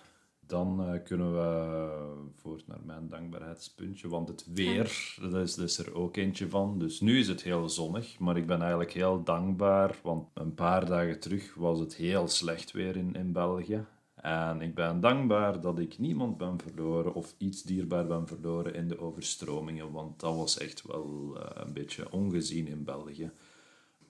Dan 0.46 0.84
eh, 0.84 1.02
kunnen 1.04 1.32
we 1.32 2.30
voort 2.34 2.66
naar 2.66 2.80
mijn 2.84 3.08
dankbaarheidspuntje. 3.08 4.08
Want 4.08 4.28
het 4.28 4.46
weer, 4.52 5.16
dat 5.20 5.34
is, 5.34 5.54
dat 5.54 5.68
is 5.68 5.78
er 5.78 5.94
ook 5.94 6.16
eentje 6.16 6.48
van. 6.48 6.78
Dus 6.78 7.00
nu 7.00 7.18
is 7.18 7.28
het 7.28 7.42
heel 7.42 7.68
zonnig. 7.68 8.18
Maar 8.18 8.36
ik 8.36 8.46
ben 8.46 8.60
eigenlijk 8.60 8.92
heel 8.92 9.22
dankbaar. 9.22 9.98
Want 10.02 10.28
een 10.34 10.54
paar 10.54 10.86
dagen 10.86 11.20
terug 11.20 11.54
was 11.54 11.78
het 11.78 11.94
heel 11.94 12.28
slecht 12.28 12.70
weer 12.70 12.96
in, 12.96 13.14
in 13.14 13.32
België. 13.32 13.84
En 14.22 14.60
ik 14.60 14.74
ben 14.74 15.00
dankbaar 15.00 15.60
dat 15.60 15.78
ik 15.78 15.98
niemand 15.98 16.36
ben 16.36 16.58
verloren 16.60 17.14
of 17.14 17.34
iets 17.38 17.62
dierbaar 17.62 18.06
ben 18.06 18.26
verloren 18.26 18.74
in 18.74 18.88
de 18.88 18.98
overstromingen. 19.00 19.92
Want 19.92 20.20
dat 20.20 20.36
was 20.36 20.58
echt 20.58 20.82
wel 20.86 21.36
eh, 21.36 21.62
een 21.66 21.72
beetje 21.72 22.12
ongezien 22.12 22.66
in 22.66 22.84
België. 22.84 23.30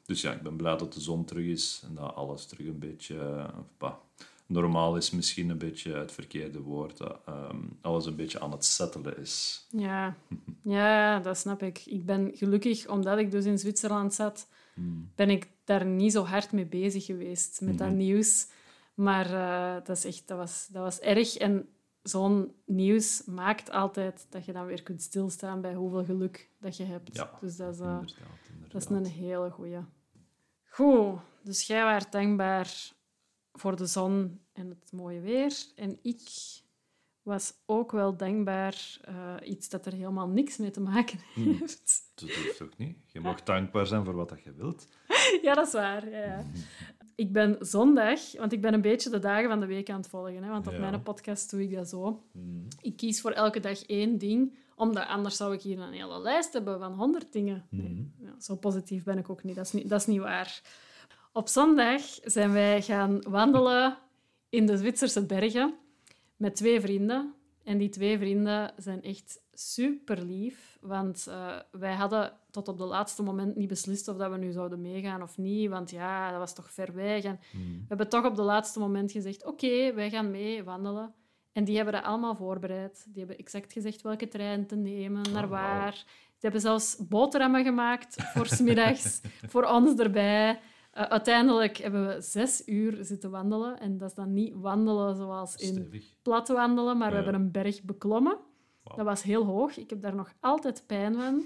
Dus 0.07 0.21
ja, 0.21 0.33
ik 0.33 0.43
ben 0.43 0.57
blij 0.57 0.77
dat 0.77 0.93
de 0.93 1.01
zon 1.01 1.25
terug 1.25 1.45
is 1.47 1.83
en 1.89 1.95
dat 1.95 2.15
alles 2.15 2.47
terug 2.47 2.67
een 2.67 2.79
beetje... 2.79 3.47
bah, 3.79 3.95
normaal 4.47 4.97
is 4.97 5.11
misschien 5.11 5.49
een 5.49 5.59
beetje 5.59 5.93
het 5.95 6.13
verkeerde 6.13 6.61
woord. 6.61 6.97
Dat 6.97 7.19
ehm, 7.27 7.57
alles 7.81 8.07
een 8.07 8.17
beetje 8.17 8.41
aan 8.41 8.51
het 8.53 8.65
settelen 8.65 9.19
is. 9.19 9.67
Ja. 9.71 10.17
ja, 10.63 11.19
dat 11.19 11.39
snap 11.39 11.63
ik. 11.63 11.83
Ik 11.87 12.07
ben 12.07 12.31
gelukkig, 12.35 12.89
omdat 12.89 13.19
ik 13.19 13.31
dus 13.31 13.45
in 13.45 13.59
Zwitserland 13.59 14.15
zat, 14.15 14.49
ben 15.15 15.31
ik 15.31 15.49
daar 15.65 15.87
niet 15.87 16.13
zo 16.13 16.25
hard 16.25 16.53
mee 16.53 16.67
bezig 16.67 17.05
geweest 17.05 17.61
met 17.61 17.79
dat 17.79 17.89
Mhm. 17.89 17.97
nieuws. 17.97 18.47
Maar 19.01 19.27
eh, 19.27 19.85
dat, 19.85 19.97
is 19.97 20.05
echt, 20.05 20.29
dat, 20.29 20.39
was, 20.39 20.67
dat 20.73 20.83
was 20.83 21.01
erg. 21.01 21.37
En 21.37 21.69
zo'n 22.03 22.55
nieuws 22.67 23.25
maakt 23.25 23.71
altijd 23.71 24.27
dat 24.31 24.45
je 24.45 24.53
dan 24.53 24.67
weer 24.67 24.83
kunt 24.83 25.03
stilstaan 25.03 25.61
bij 25.61 25.75
hoeveel 25.75 26.05
geluk 26.05 26.51
dat 26.59 26.77
je 26.77 26.85
hebt. 26.85 27.17
Ja, 27.17 27.31
dus 27.41 27.57
dat 27.57 27.75
is, 27.75 27.81
eh, 27.81 27.87
Inderdaad, 27.87 28.17
inderdaad. 28.49 28.73
dat 28.73 28.83
is 28.83 28.89
een 28.89 29.07
hele 29.07 29.51
goeie. 29.51 29.79
Goed, 30.65 31.19
dus 31.43 31.67
jij 31.67 31.83
waart 31.83 32.13
dankbaar 32.13 32.93
voor 33.53 33.77
de 33.77 33.87
zon 33.87 34.41
en 34.53 34.69
het 34.69 34.93
mooie 34.93 35.21
weer. 35.21 35.53
En 35.77 35.99
ik 36.03 36.21
was 37.23 37.55
ook 37.67 37.93
wel 37.93 38.17
dankbaar, 38.17 38.99
eh, 39.03 39.35
iets 39.45 39.69
dat 39.69 39.87
er 39.87 39.93
helemaal 39.93 40.29
niks 40.29 40.57
mee 40.57 40.71
te 40.71 40.81
maken 40.81 41.19
Hmm. 41.35 41.45
heeft. 41.53 42.03
Dat 42.15 42.31
hoeft 42.31 42.63
ook 42.63 42.77
niet. 42.77 42.99
Je 43.07 43.21
mag 43.21 43.43
dankbaar 43.43 43.87
zijn 43.87 44.05
voor 44.05 44.15
wat 44.15 44.29
dat 44.29 44.43
je 44.43 44.53
wilt. 44.53 44.87
ja, 45.43 45.55
dat 45.55 45.67
is 45.67 45.73
waar. 45.73 46.11
Ja, 46.11 46.25
ja. 46.25 46.45
Ik 47.21 47.33
ben 47.33 47.57
zondag, 47.61 48.21
want 48.37 48.53
ik 48.53 48.61
ben 48.61 48.75
een 48.75 48.81
beetje 48.81 49.11
de 49.11 49.19
dagen 49.19 49.49
van 49.49 49.61
de 49.61 49.67
week 49.67 49.91
aan 49.91 49.97
het 50.01 50.09
volgen. 50.09 50.43
Hè, 50.43 50.51
want 50.51 50.67
op 50.67 50.73
Ja. 50.73 50.79
mijn 50.79 51.03
podcast 51.03 51.51
doe 51.51 51.63
ik 51.63 51.75
dat 51.75 51.89
zo. 51.89 52.23
Hmm. 52.33 52.67
Ik 52.81 52.97
kies 52.97 53.21
voor 53.21 53.31
elke 53.31 53.61
dag 53.61 53.83
één 53.87 54.19
ding, 54.19 54.55
omdat 54.75 55.07
anders 55.07 55.37
zou 55.37 55.55
ik 55.55 55.61
hier 55.61 55.79
een 55.79 55.93
hele 55.93 56.21
lijst 56.21 56.53
hebben 56.53 56.79
van 56.79 56.93
honderd 56.93 57.33
dingen. 57.33 57.67
Nee, 57.71 58.13
ja, 58.19 58.41
zo 58.41 58.57
positief 58.57 59.05
ben 59.05 59.19
ik 59.19 59.31
ook 59.31 59.43
niet. 59.43 59.57
Dat 59.57 59.65
is 59.65 59.73
niet, 59.73 59.89
dat 59.89 60.01
is 60.01 60.07
niet 60.07 60.21
waar. 60.21 60.63
Op 61.33 61.49
zondag 61.49 62.03
zijn 62.23 62.53
wij 62.53 62.83
gaan 62.83 63.23
wandelen 63.29 63.99
in 64.49 64.67
de 64.67 64.77
Zwitserse 64.77 65.27
bergen 65.27 65.75
met 66.37 66.57
twee 66.57 66.81
vrienden. 66.81 67.35
En 67.65 67.79
die 67.79 67.89
twee 67.89 68.19
vrienden 68.19 68.73
zijn 68.77 69.03
echt 69.03 69.41
super 69.53 70.23
lief. 70.25 70.79
Want 70.81 71.27
eh, 71.29 71.57
wij 71.71 71.95
hadden 71.95 72.33
tot 72.51 72.69
op 72.69 72.79
het 72.79 72.89
laatste 72.89 73.23
moment 73.23 73.57
niet 73.57 73.69
beslist 73.69 74.09
of 74.09 74.17
dat 74.17 74.31
we 74.31 74.37
nu 74.37 74.53
zouden 74.53 74.81
meegaan 74.81 75.23
of 75.23 75.39
niet. 75.39 75.69
Want 75.71 75.91
ja, 75.91 76.31
dat 76.31 76.39
was 76.39 76.55
toch 76.55 76.73
ver 76.73 76.95
weg. 76.95 77.25
En 77.25 77.41
Hmm. 77.51 77.61
we 77.79 77.85
hebben 77.89 78.09
toch 78.09 78.25
op 78.25 78.37
het 78.37 78.45
laatste 78.47 78.79
moment 78.79 79.13
gezegd: 79.13 79.45
Oké, 79.47 79.95
wij 79.95 80.11
gaan 80.11 80.31
mee 80.31 80.65
wandelen. 80.65 81.15
En 81.53 81.65
die 81.65 81.77
hebben 81.77 81.95
dat 81.95 82.03
allemaal 82.05 82.35
voorbereid. 82.35 83.05
Die 83.09 83.19
hebben 83.19 83.39
exact 83.39 83.73
gezegd 83.73 84.03
welke 84.03 84.29
trein 84.29 84.67
te 84.67 84.77
nemen, 84.77 85.33
naar 85.33 85.45
Oh, 85.45 85.51
waar. 85.51 85.93
Die 86.31 86.49
hebben 86.51 86.61
zelfs 86.61 86.97
boterhammen 87.09 87.65
gemaakt 87.65 88.23
voor 88.23 88.47
's 88.55 88.61
middags, 88.61 89.21
voor 89.49 89.65
ons 89.65 89.99
erbij. 90.01 90.61
Eh, 90.91 91.03
uiteindelijk 91.05 91.77
hebben 91.77 92.07
we 92.07 92.21
zes 92.21 92.63
uur 92.67 92.99
zitten 93.05 93.31
wandelen. 93.31 93.81
En 93.81 93.99
dat 93.99 94.09
is 94.09 94.15
dan 94.15 94.33
niet 94.33 94.55
wandelen 94.57 95.17
zoals 95.17 95.55
in 95.57 95.75
Stevig. 95.75 96.15
plat 96.23 96.49
wandelen, 96.49 96.99
maar 96.99 97.09
we 97.11 97.17
hebben 97.17 97.35
een 97.35 97.51
berg 97.51 97.83
beklommen. 97.83 98.39
Dat 98.97 99.05
was 99.05 99.23
heel 99.23 99.45
hoog. 99.45 99.77
Ik 99.77 99.91
heb 99.91 100.01
daar 100.03 100.15
nog 100.15 100.33
altijd 100.41 100.85
pijn 100.87 101.15
van. 101.15 101.45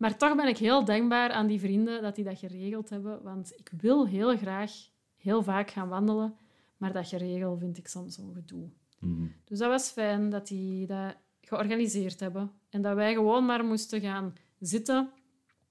Maar 0.00 0.16
toch 0.16 0.36
ben 0.36 0.48
ik 0.48 0.58
heel 0.58 0.84
dankbaar 0.84 1.30
aan 1.30 1.46
die 1.46 1.60
vrienden 1.60 2.02
dat 2.02 2.14
die 2.14 2.24
dat 2.24 2.38
geregeld 2.38 2.88
hebben. 2.90 3.22
Want 3.22 3.52
ik 3.58 3.70
wil 3.80 4.06
heel 4.06 4.36
graag 4.36 4.72
heel 5.16 5.42
vaak 5.42 5.70
gaan 5.70 5.88
wandelen. 5.88 6.36
Maar 6.76 6.92
dat 6.92 7.08
geregeld 7.08 7.58
vind 7.58 7.78
ik 7.78 7.88
soms 7.88 8.18
een 8.18 8.34
gedoe. 8.34 8.68
Hmm. 8.98 9.32
Dus 9.44 9.58
dat 9.58 9.68
was 9.68 9.90
fijn 9.90 10.30
dat 10.30 10.46
die 10.46 10.86
dat 10.86 11.16
georganiseerd 11.40 12.20
hebben. 12.20 12.52
En 12.70 12.82
dat 12.82 12.94
wij 12.94 13.14
gewoon 13.14 13.44
maar 13.46 13.64
moesten 13.64 14.00
gaan 14.00 14.34
zitten 14.58 15.10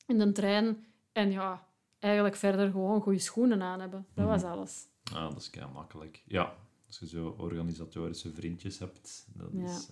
in 0.07 0.17
de 0.17 0.31
trein. 0.31 0.85
En 1.11 1.31
ja, 1.31 1.67
eigenlijk 1.99 2.35
verder 2.35 2.71
gewoon 2.71 3.01
goede 3.01 3.19
schoenen 3.19 3.61
aan 3.61 3.79
hebben. 3.79 4.05
Dat 4.13 4.25
was 4.25 4.43
alles. 4.43 4.87
Ah, 5.13 5.29
dat 5.29 5.37
is 5.37 5.49
kei 5.49 5.71
makkelijk. 5.73 6.23
Ja, 6.25 6.55
als 6.87 6.99
je 6.99 7.07
zo 7.07 7.35
organisatorische 7.37 8.31
vriendjes 8.31 8.79
hebt, 8.79 9.27
dat 9.33 9.49
Ja. 9.51 9.63
is... 9.63 9.89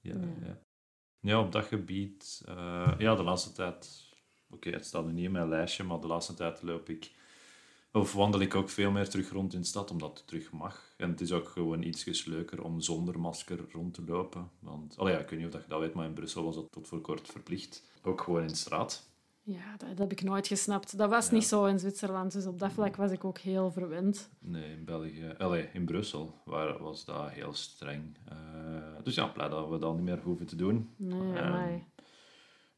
ja, 0.00 0.12
Ja. 0.14 0.20
ja. 0.46 0.58
Ja. 1.32 1.40
op 1.40 1.52
dat 1.52 1.64
gebied... 1.64 2.42
eh, 2.46 2.92
ja, 2.98 3.14
de 3.14 3.22
laatste 3.22 3.52
tijd... 3.52 4.02
Oké, 4.50 4.70
het 4.70 4.86
staat 4.86 5.06
nu 5.06 5.12
niet 5.12 5.24
in 5.24 5.32
mijn 5.32 5.48
lijstje, 5.48 5.84
maar 5.84 6.00
de 6.00 6.06
laatste 6.06 6.34
tijd 6.34 6.62
loop 6.62 6.88
ik... 6.88 7.12
Of 7.92 8.12
wandel 8.12 8.40
ik 8.40 8.54
ook 8.54 8.70
veel 8.70 8.90
meer 8.90 9.08
terug 9.08 9.30
rond 9.30 9.54
in 9.54 9.60
de 9.60 9.66
stad, 9.66 9.90
omdat 9.90 10.18
het 10.18 10.26
terug 10.26 10.52
mag. 10.52 10.94
En 10.96 11.10
het 11.10 11.20
is 11.20 11.32
ook 11.32 11.48
gewoon 11.48 11.82
iets 11.82 12.24
leuker 12.24 12.62
om 12.62 12.80
zonder 12.80 13.20
masker 13.20 13.64
rond 13.72 13.94
te 13.94 14.04
lopen. 14.06 14.50
Want, 14.58 14.98
allee, 14.98 15.12
ja, 15.12 15.20
ik 15.20 15.28
weet 15.28 15.38
niet 15.38 15.54
of 15.54 15.62
je 15.62 15.68
dat 15.68 15.80
weet, 15.80 15.94
maar 15.94 16.06
in 16.06 16.12
Brussel 16.12 16.44
was 16.44 16.54
dat 16.54 16.72
tot 16.72 16.88
voor 16.88 17.00
kort 17.00 17.28
verplicht. 17.28 17.82
Ook 18.02 18.20
gewoon 18.20 18.42
in 18.42 18.56
straat. 18.56 19.08
Ja, 19.46 19.76
dat, 19.76 19.88
dat 19.88 19.98
heb 19.98 20.12
ik 20.12 20.22
nooit 20.22 20.46
gesnapt. 20.46 20.96
Dat 20.98 21.10
was 21.10 21.26
Ja. 21.28 21.34
niet 21.34 21.44
zo 21.44 21.64
in 21.64 21.78
Zwitserland. 21.78 22.32
Dus 22.32 22.46
op 22.46 22.58
dat 22.58 22.72
vlak 22.72 22.96
was 22.96 23.10
ik 23.10 23.24
ook 23.24 23.38
heel 23.38 23.70
verwend. 23.70 24.30
Nee, 24.38 24.70
in 24.76 24.84
België, 24.84 25.34
allee, 25.38 25.68
in 25.72 25.84
Brussel 25.84 26.34
waar, 26.44 26.82
was 26.82 27.04
dat 27.04 27.30
heel 27.30 27.52
streng. 27.54 28.16
Eh, 28.28 28.36
dus 29.02 29.14
ja, 29.14 29.26
blij 29.26 29.48
dat 29.48 29.68
we 29.68 29.78
dat 29.78 29.94
niet 29.94 30.04
meer 30.04 30.20
hoeven 30.22 30.46
te 30.46 30.56
doen. 30.56 30.90
Nee, 30.96 31.32
Ehm. 31.36 31.78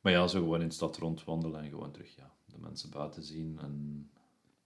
Maar 0.00 0.12
ja, 0.14 0.26
zo 0.26 0.38
gewoon 0.40 0.60
in 0.60 0.68
de 0.68 0.74
stad 0.74 0.96
rondwandelen 0.96 1.62
en 1.62 1.68
gewoon 1.70 1.90
terug 1.90 2.16
ja, 2.16 2.32
de 2.44 2.58
mensen 2.58 2.90
buiten 2.90 3.22
zien. 3.22 3.58
En... 3.60 4.10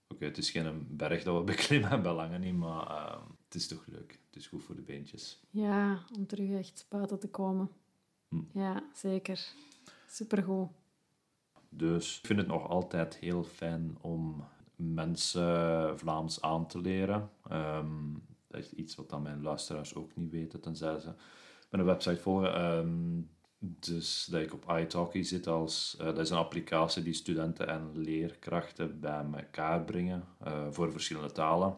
Oké, 0.07 0.25
het 0.25 0.37
is 0.37 0.51
geen 0.51 0.87
berg 0.89 1.23
dat 1.23 1.37
we 1.37 1.43
beklimmen, 1.53 2.01
bij 2.01 2.13
lange 2.13 2.37
niet, 2.37 2.55
maar 2.55 2.87
ehm, 2.87 3.21
het 3.45 3.55
is 3.55 3.67
toch 3.67 3.85
leuk. 3.87 4.19
Het 4.25 4.35
is 4.35 4.47
goed 4.47 4.63
voor 4.63 4.75
de 4.75 4.81
beentjes. 4.81 5.39
Ja, 5.49 5.99
om 6.17 6.27
terug 6.27 6.49
echt 6.51 6.85
buiten 6.89 7.19
te 7.19 7.27
komen. 7.29 7.69
Hm. 8.29 8.41
Ja, 8.53 8.83
zeker. 8.93 9.47
Supergoed. 10.07 10.69
Dus 11.73 12.17
ik 12.17 12.25
vind 12.25 12.39
het 12.39 12.47
nog 12.47 12.69
altijd 12.69 13.15
heel 13.15 13.43
fijn 13.43 13.97
om 14.01 14.43
mensen 14.75 15.99
Vlaams 15.99 16.41
aan 16.41 16.67
te 16.67 16.81
leren. 16.81 17.29
Ehm, 17.49 18.13
dat 18.47 18.59
is 18.61 18.73
iets 18.73 18.95
wat 18.95 19.09
dan 19.09 19.21
mijn 19.21 19.41
luisteraars 19.41 19.95
ook 19.95 20.15
niet 20.15 20.31
weten, 20.31 20.61
tenzij 20.61 20.99
ze 20.99 21.13
mijn 21.69 21.85
website 21.85 22.21
volgen. 22.21 22.53
Ehm, 22.55 23.21
dus 23.57 24.25
dat 24.25 24.41
ik 24.41 24.53
op 24.53 24.73
iTalki 24.79 25.23
zit 25.23 25.47
als... 25.47 25.95
eh, 25.99 26.05
dat 26.05 26.19
is 26.19 26.29
een 26.29 26.37
applicatie 26.37 27.03
die 27.03 27.13
studenten 27.13 27.67
en 27.67 27.91
leerkrachten 27.93 28.99
bij 28.99 29.25
elkaar 29.33 29.83
brengen 29.83 30.23
eh, 30.39 30.67
voor 30.69 30.91
verschillende 30.91 31.31
talen. 31.31 31.77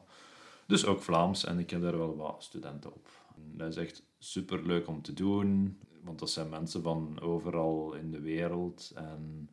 Dus 0.67 0.85
ook 0.85 1.01
Vlaams. 1.01 1.45
En 1.45 1.59
ik 1.59 1.69
heb 1.69 1.81
daar 1.81 1.97
wel 1.97 2.15
wat 2.15 2.43
studenten 2.43 2.93
op. 2.93 3.07
Dat 3.35 3.69
is 3.69 3.77
echt 3.77 4.03
super 4.19 4.65
leuk 4.65 4.87
om 4.87 5.01
te 5.01 5.13
doen. 5.13 5.79
Want 6.03 6.19
dat 6.19 6.29
zijn 6.29 6.49
mensen 6.49 6.81
van 6.81 7.19
overal 7.21 7.93
in 7.93 8.11
de 8.11 8.21
wereld. 8.21 8.91
En 8.95 9.49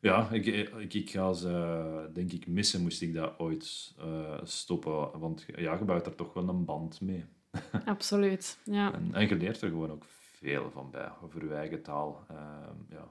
ja, 0.00 0.30
ik, 0.30 0.46
ik, 0.46 0.94
ik 0.94 1.10
ga 1.10 1.32
ze 1.32 2.10
denk 2.12 2.32
ik 2.32 2.46
missen 2.46 2.82
moest 2.82 3.02
ik 3.02 3.14
dat 3.14 3.38
ooit 3.38 3.94
eh, 3.98 4.38
stoppen. 4.42 5.18
Want 5.18 5.44
ja, 5.56 5.74
je 5.78 5.84
bouwt 5.84 6.06
er 6.06 6.14
toch 6.14 6.32
wel 6.32 6.48
een 6.48 6.64
band 6.64 7.00
mee. 7.00 7.24
Absoluut. 7.84 8.58
Ja. 8.64 8.92
En, 8.92 9.08
en 9.14 9.28
je 9.28 9.34
leert 9.36 9.60
er 9.62 9.68
gewoon 9.68 9.90
ook 9.90 10.04
veel 10.06 10.70
van 10.70 10.90
bij, 10.90 11.10
over 11.22 11.44
je 11.44 11.54
eigen 11.54 11.82
taal. 11.82 12.24
Ehm, 12.28 12.76
ja, 12.90 13.08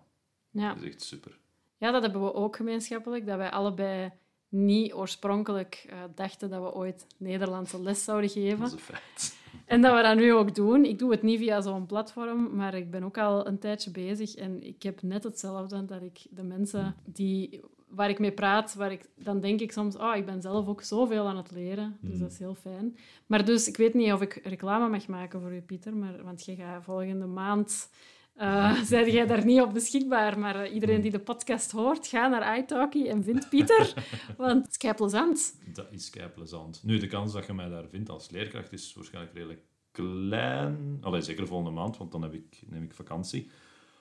Ja. 0.50 0.74
dat 0.74 0.84
is 0.84 0.90
echt 0.90 1.02
super. 1.02 1.38
ja, 1.78 1.92
dat 1.92 2.02
hebben 2.02 2.24
we 2.24 2.34
ook 2.34 2.56
gemeenschappelijk. 2.56 3.26
Dat 3.26 3.38
wij 3.38 3.50
allebei 3.52 4.12
niet 4.50 4.94
oorspronkelijk 4.94 5.86
eh, 5.90 5.98
dachten 6.16 6.50
dat 6.50 6.62
we 6.62 6.74
ooit 6.74 7.08
Nederlandse 7.18 7.82
les 7.82 8.04
zouden 8.04 8.30
geven. 8.30 8.60
Dat 8.60 8.68
is 8.68 8.74
een 8.74 8.80
feit. 8.80 9.38
En 9.66 9.82
dat 9.82 9.96
we 9.96 10.02
dat 10.02 10.16
nu 10.16 10.34
ook 10.34 10.56
doen. 10.56 10.86
Ik 10.86 11.00
doe 11.00 11.12
het 11.12 11.22
niet 11.22 11.40
via 11.40 11.62
zo'n 11.62 11.86
platform, 11.86 12.56
maar 12.56 12.74
ik 12.74 12.92
ben 12.92 13.04
ook 13.04 13.18
al 13.18 13.48
een 13.48 13.60
tijdje 13.60 13.92
bezig. 13.92 14.36
En 14.36 14.64
ik 14.64 14.84
heb 14.84 15.02
net 15.02 15.24
hetzelfde, 15.24 15.86
dat 15.86 16.02
ik 16.02 16.26
de 16.30 16.44
mensen 16.44 16.96
die, 17.06 17.62
waar 17.90 18.10
ik 18.10 18.20
mee 18.20 18.32
praat, 18.32 18.74
waar 18.76 18.92
ik, 18.92 19.06
dan 19.16 19.40
denk 19.40 19.60
ik 19.60 19.72
soms, 19.72 19.98
oh, 19.98 20.16
ik 20.16 20.26
ben 20.26 20.42
zelf 20.42 20.68
ook 20.68 20.82
zoveel 20.82 21.28
aan 21.28 21.38
het 21.38 21.52
leren. 21.52 21.98
Dus 22.02 22.14
Mm. 22.14 22.20
dat 22.20 22.32
is 22.32 22.40
heel 22.40 22.56
fijn. 22.56 22.98
Maar 23.26 23.46
dus, 23.46 23.68
ik 23.68 23.78
weet 23.78 23.94
niet 23.94 24.14
of 24.14 24.22
ik 24.22 24.40
reclame 24.44 24.90
mag 24.90 25.08
maken 25.08 25.42
voor 25.42 25.54
u, 25.54 25.62
Pieter, 25.62 25.96
maar, 25.96 26.24
want 26.24 26.46
je 26.46 26.56
gaat 26.56 26.84
volgende 26.84 27.26
maand... 27.26 27.90
eh 28.36 28.82
zijn 28.92 29.12
jij 29.12 29.26
daar 29.26 29.46
niet 29.46 29.62
op 29.62 29.74
beschikbaar, 29.74 30.40
maar 30.40 30.56
eh, 30.56 30.74
iedereen 30.74 31.02
die 31.02 31.12
de 31.12 31.20
podcast 31.20 31.72
hoort, 31.72 32.08
ga 32.08 32.28
naar 32.28 32.58
iTalki 32.58 33.08
en 33.08 33.24
vind 33.24 33.50
Pieter, 33.50 33.94
want 34.38 34.62
het 34.62 34.72
is 34.72 34.78
kei 34.78 34.94
plezant. 34.94 35.60
Dat 35.74 35.88
is 35.92 36.10
kei 36.10 36.30
plezant. 36.30 36.84
Nu, 36.84 36.98
de 36.98 37.08
kans 37.08 37.34
dat 37.34 37.46
je 37.46 37.54
mij 37.54 37.70
daar 37.70 37.88
vindt 37.90 38.10
als 38.10 38.30
leerkracht 38.30 38.72
is 38.72 38.94
waarschijnlijk 38.94 39.34
redelijk 39.34 39.62
klein. 39.92 40.98
Allee, 41.02 41.22
zeker 41.22 41.48
volgende 41.48 41.72
maand, 41.72 41.98
want 41.98 42.12
dan 42.12 42.22
heb 42.22 42.34
ik, 42.34 42.64
neem 42.68 42.84
ik 42.84 42.94
vakantie. 42.94 43.50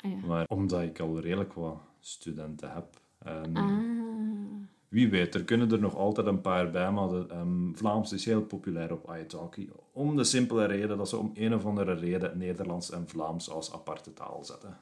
Ah, 0.00 0.10
ja. 0.10 0.26
Maar 0.26 0.44
omdat 0.48 0.82
ik 0.82 1.00
al 1.00 1.20
redelijk 1.20 1.52
wat 1.52 1.78
studenten 2.00 2.72
heb. 2.72 3.00
En 3.18 3.56
Ah. 3.56 4.03
Wie 4.94 5.10
weet, 5.10 5.34
er 5.34 5.44
kunnen 5.44 5.70
er 5.70 5.80
nog 5.80 5.96
altijd 5.96 6.26
een 6.26 6.40
paar 6.40 6.70
bij, 6.70 6.90
maar 6.90 7.08
de, 7.08 7.26
ehm, 7.28 7.72
Vlaams 7.74 8.12
is 8.12 8.24
heel 8.24 8.42
populair 8.42 8.92
op 8.92 9.16
iTalki. 9.20 9.70
Om 9.92 10.16
de 10.16 10.24
simpele 10.24 10.64
reden 10.64 10.96
dat 10.96 11.08
ze 11.08 11.16
om 11.16 11.30
een 11.34 11.54
of 11.54 11.64
andere 11.64 11.92
reden 11.94 12.38
Nederlands 12.38 12.90
en 12.90 13.08
Vlaams 13.08 13.50
als 13.50 13.72
aparte 13.72 14.12
taal 14.12 14.44
zetten. 14.44 14.76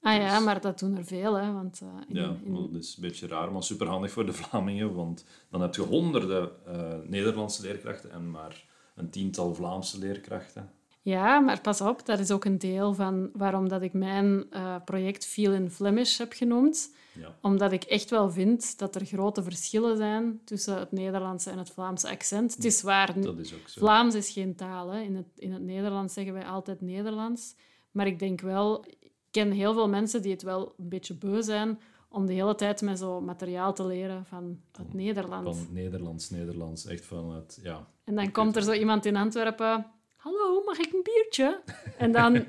Ah 0.00 0.14
ja, 0.16 0.36
Dus- 0.36 0.44
maar 0.44 0.60
dat 0.60 0.78
doen 0.78 0.96
er 0.96 1.04
veel, 1.04 1.34
hè. 1.34 1.52
Want, 1.52 1.80
eh, 1.82 1.88
in, 2.08 2.14
Ja, 2.16 2.36
in- 2.44 2.52
dat 2.72 2.82
is 2.82 2.96
een 2.96 3.02
beetje 3.02 3.26
raar, 3.26 3.52
maar 3.52 3.62
superhandig 3.62 4.10
voor 4.10 4.26
de 4.26 4.32
Vlamingen, 4.42 4.94
want 4.94 5.24
dan 5.50 5.60
heb 5.60 5.74
je 5.74 5.82
honderden 5.82 6.50
eh, 6.66 6.92
Nederlandse 7.06 7.62
leerkrachten 7.62 8.10
en 8.10 8.30
maar 8.30 8.64
een 8.94 9.10
tiental 9.10 9.54
Vlaamse 9.54 9.98
leerkrachten. 9.98 10.70
Ja, 11.04 11.40
maar 11.40 11.60
pas 11.60 11.80
op, 11.80 12.06
dat 12.06 12.18
is 12.18 12.30
ook 12.30 12.44
een 12.44 12.58
deel 12.58 12.94
van 12.94 13.30
waarom 13.32 13.68
dat 13.68 13.82
ik 13.82 13.92
mijn 13.92 14.50
eh, 14.50 14.76
project 14.84 15.26
Feel 15.26 15.52
in 15.52 15.70
Flemish 15.70 16.18
heb 16.18 16.32
genoemd. 16.32 16.94
Ja, 17.20 17.36
Omdat 17.40 17.72
ik 17.72 17.84
echt 17.84 18.10
wel 18.10 18.30
vind 18.30 18.78
dat 18.78 18.94
er 18.94 19.04
grote 19.04 19.42
verschillen 19.42 19.96
zijn 19.96 20.40
tussen 20.44 20.78
het 20.78 20.92
Nederlandse 20.92 21.50
en 21.50 21.58
het 21.58 21.70
Vlaamse 21.70 22.08
accent. 22.08 22.54
Het 22.54 22.64
is 22.64 22.82
waar, 22.82 23.20
dat 23.20 23.38
is 23.38 23.54
ook 23.54 23.68
zo. 23.68 23.80
Vlaams 23.80 24.14
is 24.14 24.30
geen 24.30 24.54
taal. 24.54 24.90
Hè. 24.90 25.00
In, 25.00 25.16
het, 25.16 25.26
in 25.36 25.52
het 25.52 25.62
Nederlands 25.62 26.14
zeggen 26.14 26.32
wij 26.32 26.46
altijd 26.46 26.80
Nederlands. 26.80 27.54
Maar 27.90 28.06
ik 28.06 28.18
denk 28.18 28.40
wel... 28.40 28.84
Ik 29.00 29.10
ken 29.30 29.50
heel 29.50 29.72
veel 29.72 29.88
mensen 29.88 30.22
die 30.22 30.32
het 30.32 30.42
wel 30.42 30.74
een 30.78 30.88
beetje 30.88 31.14
beu 31.14 31.42
zijn 31.42 31.80
om 32.08 32.26
de 32.26 32.32
hele 32.32 32.54
tijd 32.54 32.82
met 32.82 32.98
zo 32.98 33.20
materiaal 33.20 33.74
te 33.74 33.86
leren 33.86 34.24
van 34.24 34.60
het 34.72 34.94
Nederlands. 34.94 35.58
Van 35.58 35.74
Nederlands, 35.74 36.30
Nederlands, 36.30 36.86
echt 36.86 37.06
van 37.06 37.34
het, 37.34 37.58
ja. 37.62 37.88
En 38.04 38.14
dan 38.14 38.30
komt 38.30 38.56
er 38.56 38.62
zo 38.62 38.72
iemand 38.72 39.04
in 39.04 39.16
Antwerpen... 39.16 39.86
Hallo, 40.24 40.62
mag 40.64 40.78
ik 40.78 40.92
een 40.92 41.02
biertje? 41.02 41.62
En 41.98 42.12
dan... 42.12 42.32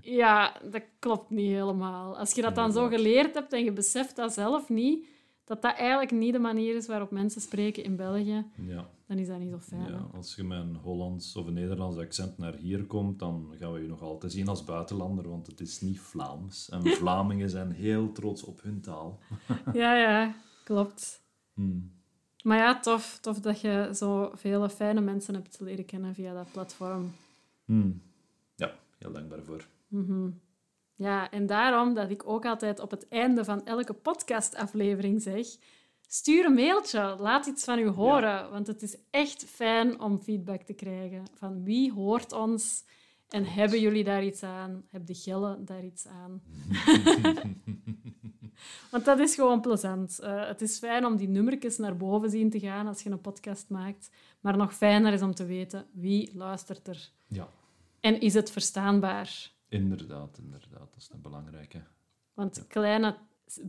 Ja, 0.00 0.60
dat 0.70 0.82
klopt 0.98 1.30
niet 1.30 1.50
helemaal. 1.50 2.18
Als 2.18 2.32
je 2.32 2.42
dat 2.42 2.54
dan 2.54 2.72
zo 2.72 2.86
geleerd 2.88 3.34
hebt 3.34 3.52
en 3.52 3.64
je 3.64 3.72
beseft 3.72 4.16
dat 4.16 4.32
zelf 4.32 4.68
niet, 4.68 5.06
dat 5.44 5.62
dat 5.62 5.74
eigenlijk 5.74 6.10
niet 6.10 6.32
de 6.32 6.38
manier 6.38 6.76
is 6.76 6.86
waarop 6.86 7.10
mensen 7.10 7.40
spreken 7.40 7.84
in 7.84 7.96
België, 7.96 8.46
ja. 8.66 8.90
dan 9.06 9.18
is 9.18 9.26
dat 9.26 9.38
niet 9.38 9.50
zo 9.50 9.58
fijn. 9.58 9.90
Ja, 9.90 10.08
als 10.14 10.34
je 10.34 10.44
met 10.44 10.58
een 10.58 10.76
Hollands 10.76 11.36
of 11.36 11.46
een 11.46 11.52
Nederlands 11.52 11.96
accent 11.96 12.38
naar 12.38 12.54
hier 12.54 12.84
komt, 12.84 13.18
dan 13.18 13.54
gaan 13.58 13.72
we 13.72 13.80
je 13.80 13.88
nog 13.88 14.02
altijd 14.02 14.32
zien 14.32 14.48
als 14.48 14.64
buitenlander, 14.64 15.28
want 15.28 15.46
het 15.46 15.60
is 15.60 15.80
niet 15.80 16.00
Vlaams. 16.00 16.68
En 16.68 16.86
Vlamingen 16.98 17.50
zijn 17.50 17.70
heel 17.70 18.12
trots 18.12 18.44
op 18.44 18.62
hun 18.62 18.80
taal. 18.80 19.18
Ja, 19.72 19.96
ja, 19.96 20.34
klopt. 20.64 21.22
Hmm. 21.54 21.97
Maar 22.48 22.58
ja, 22.58 22.80
tof, 22.80 23.18
tof 23.20 23.40
dat 23.40 23.60
je 23.60 23.90
zo 23.94 24.30
vele 24.34 24.70
fijne 24.70 25.00
mensen 25.00 25.34
hebt 25.34 25.60
leren 25.60 25.84
kennen 25.84 26.14
via 26.14 26.34
dat 26.34 26.52
platform. 26.52 27.12
Hmm. 27.64 28.02
Ja, 28.54 28.74
heel 28.98 29.12
dankbaar 29.12 29.42
voor. 29.44 29.66
Mhm. 29.88 30.30
Ja, 30.94 31.30
en 31.30 31.46
daarom 31.46 31.94
dat 31.94 32.10
ik 32.10 32.28
ook 32.28 32.44
altijd 32.44 32.80
op 32.80 32.90
het 32.90 33.08
einde 33.08 33.44
van 33.44 33.66
elke 33.66 33.92
podcastaflevering 33.92 35.22
zeg... 35.22 35.46
Stuur 36.06 36.44
een 36.44 36.54
mailtje, 36.54 37.16
laat 37.18 37.46
iets 37.46 37.64
van 37.64 37.78
u 37.78 37.88
horen. 37.88 38.50
Want 38.50 38.66
het 38.66 38.82
is 38.82 38.96
echt 39.10 39.44
fijn 39.44 40.00
om 40.00 40.20
feedback 40.20 40.62
te 40.62 40.72
krijgen. 40.72 41.24
Van 41.34 41.64
wie 41.64 41.92
hoort 41.92 42.32
ons 42.32 42.84
en 43.28 43.44
hebben 43.44 43.80
jullie 43.80 44.04
daar 44.04 44.24
iets 44.24 44.42
aan? 44.42 44.84
Heb 44.86 45.06
de 45.06 45.14
gillen 45.14 45.64
daar 45.64 45.84
iets 45.84 46.06
aan? 46.06 46.42
Want 48.90 49.04
dat 49.04 49.18
is 49.18 49.34
gewoon 49.34 49.60
plezant. 49.60 50.18
Uh, 50.22 50.46
het 50.46 50.62
is 50.62 50.78
fijn 50.78 51.06
om 51.06 51.16
die 51.16 51.28
nummertjes 51.28 51.78
naar 51.78 51.96
boven 51.96 52.30
zien 52.30 52.50
te 52.50 52.58
gaan 52.60 52.86
als 52.86 53.02
je 53.02 53.10
een 53.10 53.20
podcast 53.20 53.68
maakt. 53.68 54.10
Maar 54.40 54.56
nog 54.56 54.74
fijner 54.74 55.12
is 55.12 55.22
om 55.22 55.34
te 55.34 55.44
weten 55.44 55.86
wie 55.92 56.30
luistert 56.34 56.88
er. 56.88 57.10
Ja. 57.26 57.48
En 58.00 58.20
is 58.20 58.34
het 58.34 58.50
verstaanbaar? 58.50 59.50
Inderdaad, 59.68 60.38
inderdaad. 60.38 60.78
Dat 60.78 60.94
is 60.96 61.08
een 61.12 61.20
belangrijke. 61.22 61.82
Want 62.34 62.56
ja. 62.56 62.62
kleine 62.68 63.16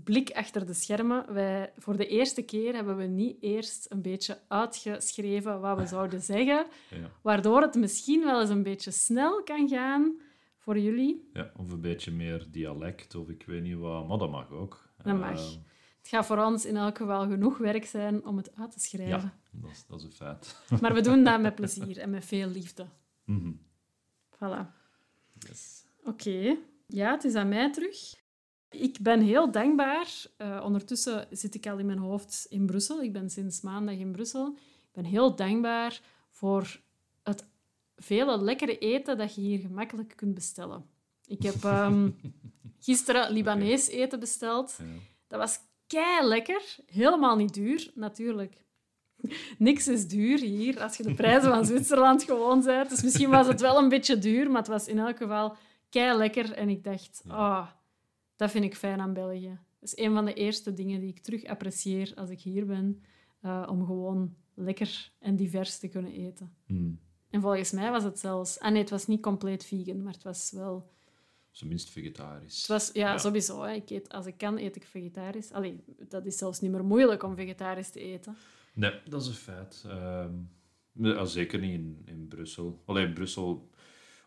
blik 0.04 0.32
achter 0.32 0.66
de 0.66 0.74
schermen. 0.74 1.34
Wij, 1.34 1.72
voor 1.78 1.98
de 1.98 2.08
eerste 2.08 2.42
keer 2.42 2.76
hebben 2.76 2.98
we 2.98 3.04
niet 3.04 3.38
eerst 3.42 3.86
een 3.90 4.02
beetje 4.02 4.40
uitgeschreven 4.48 5.60
wat 5.60 5.78
we 5.78 5.86
zouden 5.96 6.22
zeggen, 6.22 6.66
Ja. 6.90 7.12
waardoor 7.22 7.62
het 7.62 7.76
misschien 7.76 8.24
wel 8.24 8.42
eens 8.42 8.50
een 8.50 8.64
beetje 8.64 8.92
snel 8.92 9.44
kan 9.44 9.68
gaan 9.70 10.20
voor 10.70 10.80
jullie. 10.80 11.30
ja, 11.34 11.52
of 11.58 11.72
een 11.72 11.82
beetje 11.82 12.12
meer 12.12 12.48
dialect, 12.52 13.16
of 13.16 13.30
ik 13.30 13.44
weet 13.46 13.62
niet 13.62 13.78
wat. 13.78 14.08
Maar 14.08 14.18
dat 14.18 14.32
mag 14.32 14.52
ook. 14.52 14.90
Dat 15.04 15.18
mag. 15.20 15.32
Eh, 15.40 15.52
Het 15.98 16.08
gaat 16.08 16.26
voor 16.26 16.38
ons 16.38 16.66
in 16.66 16.78
elk 16.78 16.98
geval 16.98 17.28
genoeg 17.28 17.58
werk 17.58 17.86
zijn 17.86 18.26
om 18.26 18.38
het 18.38 18.56
uit 18.56 18.72
te 18.72 18.80
schrijven. 18.80 19.20
ja, 19.20 19.38
dat 19.52 19.72
is, 19.72 19.86
dat 19.86 20.00
is 20.00 20.06
een 20.06 20.12
feit. 20.12 20.62
Maar 20.82 20.94
we 20.94 21.02
doen 21.02 21.24
dat 21.24 21.42
met 21.42 21.56
plezier 21.62 21.98
en 21.98 22.10
met 22.10 22.26
veel 22.26 22.48
liefde. 22.50 22.86
Mhm. 23.26 23.52
Voilà. 24.36 24.72
Yes. 25.40 25.86
Oké. 26.04 26.58
Ja, 26.88 27.12
het 27.12 27.24
is 27.24 27.36
aan 27.36 27.50
mij 27.50 27.72
terug. 27.72 28.16
Ik 28.70 28.98
ben 29.02 29.22
heel 29.22 29.52
dankbaar. 29.52 30.26
Eh, 30.38 30.62
ondertussen 30.64 31.28
zit 31.32 31.56
ik 31.56 31.68
al 31.68 31.78
in 31.78 31.86
mijn 31.86 31.98
hoofd 31.98 32.46
in 32.50 32.66
Brussel. 32.66 33.02
Ik 33.02 33.14
ben 33.14 33.30
sinds 33.30 33.62
maandag 33.62 33.96
in 33.96 34.12
Brussel. 34.12 34.48
Ik 34.58 34.92
ben 34.92 35.04
heel 35.06 35.36
dankbaar 35.36 36.02
voor 36.30 36.80
vele 38.00 38.42
lekkere 38.44 38.78
eten 38.78 39.18
dat 39.18 39.36
je 39.36 39.42
hier 39.42 39.60
gemakkelijk 39.60 40.14
kunt 40.16 40.34
bestellen. 40.34 40.86
Ik 41.28 41.44
heb 41.44 41.64
ehm, 41.64 42.10
gisteren 42.86 43.32
Libanees 43.32 43.88
eten 43.88 44.20
besteld. 44.20 44.76
Ja. 44.80 44.86
Dat 45.28 45.40
was 45.40 45.60
kei 45.88 46.28
lekker. 46.28 46.76
Helemaal 46.86 47.36
niet 47.36 47.54
duur, 47.54 47.92
natuurlijk. 47.96 48.64
Niks 49.58 49.88
is 49.88 50.08
duur 50.08 50.40
hier 50.40 50.82
als 50.82 50.98
je 50.98 51.04
de 51.04 51.14
prijzen 51.14 51.50
van 51.50 51.66
Zwitserland 51.72 52.24
gewoon 52.24 52.64
bent. 52.64 52.90
Dus 52.90 53.04
misschien 53.04 53.30
was 53.30 53.48
het 53.48 53.62
wel 53.62 53.78
een 53.78 53.90
beetje 53.90 54.18
duur, 54.18 54.48
maar 54.48 54.62
het 54.62 54.68
was 54.68 54.88
in 54.88 55.00
elk 55.00 55.18
geval 55.18 55.56
kei 55.90 56.18
lekker. 56.18 56.52
En 56.54 56.70
ik 56.70 56.84
dacht, 56.84 57.22
ah, 57.28 57.68
dat 58.36 58.52
vind 58.52 58.64
ik 58.66 58.76
fijn 58.76 59.00
aan 59.00 59.14
België. 59.14 59.60
Dat 59.80 59.90
is 59.94 59.98
een 60.06 60.14
van 60.14 60.26
de 60.26 60.34
eerste 60.34 60.74
dingen 60.74 61.00
die 61.00 61.10
ik 61.10 61.20
terug 61.20 61.46
apprecieer 61.46 62.12
als 62.16 62.30
ik 62.30 62.40
hier 62.42 62.66
ben. 62.66 63.04
eh, 63.42 63.68
om 63.70 63.86
gewoon 63.86 64.36
lekker 64.54 65.12
en 65.20 65.36
divers 65.36 65.78
te 65.80 65.88
kunnen 65.88 66.12
eten. 66.12 66.54
Hmm. 66.66 67.00
En 67.30 67.42
volgens 67.42 67.72
mij 67.72 67.92
was 67.92 68.04
het 68.04 68.20
zelfs... 68.20 68.60
Ah 68.60 68.72
nee, 68.72 68.82
het 68.82 68.90
was 68.90 69.08
niet 69.08 69.22
compleet 69.22 69.66
vegan, 69.66 70.04
maar 70.04 70.14
het 70.14 70.24
was 70.24 70.52
wel... 70.52 70.90
Minst 71.66 71.90
vegetarisch. 71.90 72.58
Het 72.58 72.68
was, 72.68 72.90
ja, 72.94 73.12
Ja. 73.12 73.18
sowieso. 73.18 73.62
Hè. 73.64 73.74
Ik 73.74 73.90
eet, 73.90 74.10
als 74.10 74.26
ik 74.26 74.38
kan, 74.38 74.58
eet 74.58 74.76
ik 74.76 74.86
vegetarisch. 74.86 75.52
Allee, 75.52 75.84
dat 76.10 76.26
is 76.26 76.38
zelfs 76.38 76.60
niet 76.60 76.72
meer 76.72 76.84
moeilijk 76.86 77.24
om 77.24 77.36
vegetarisch 77.36 77.90
te 77.90 78.00
eten. 78.00 78.36
Nee, 78.74 78.94
dat 79.10 79.22
is 79.22 79.28
een 79.28 79.34
feit. 79.34 79.86
Ja, 80.92 81.26
zeker 81.26 81.60
niet 81.60 81.74
in, 81.74 82.02
in 82.06 82.28
Brussel. 82.28 82.82
Alleen 82.86 83.14
Brussel, 83.14 83.70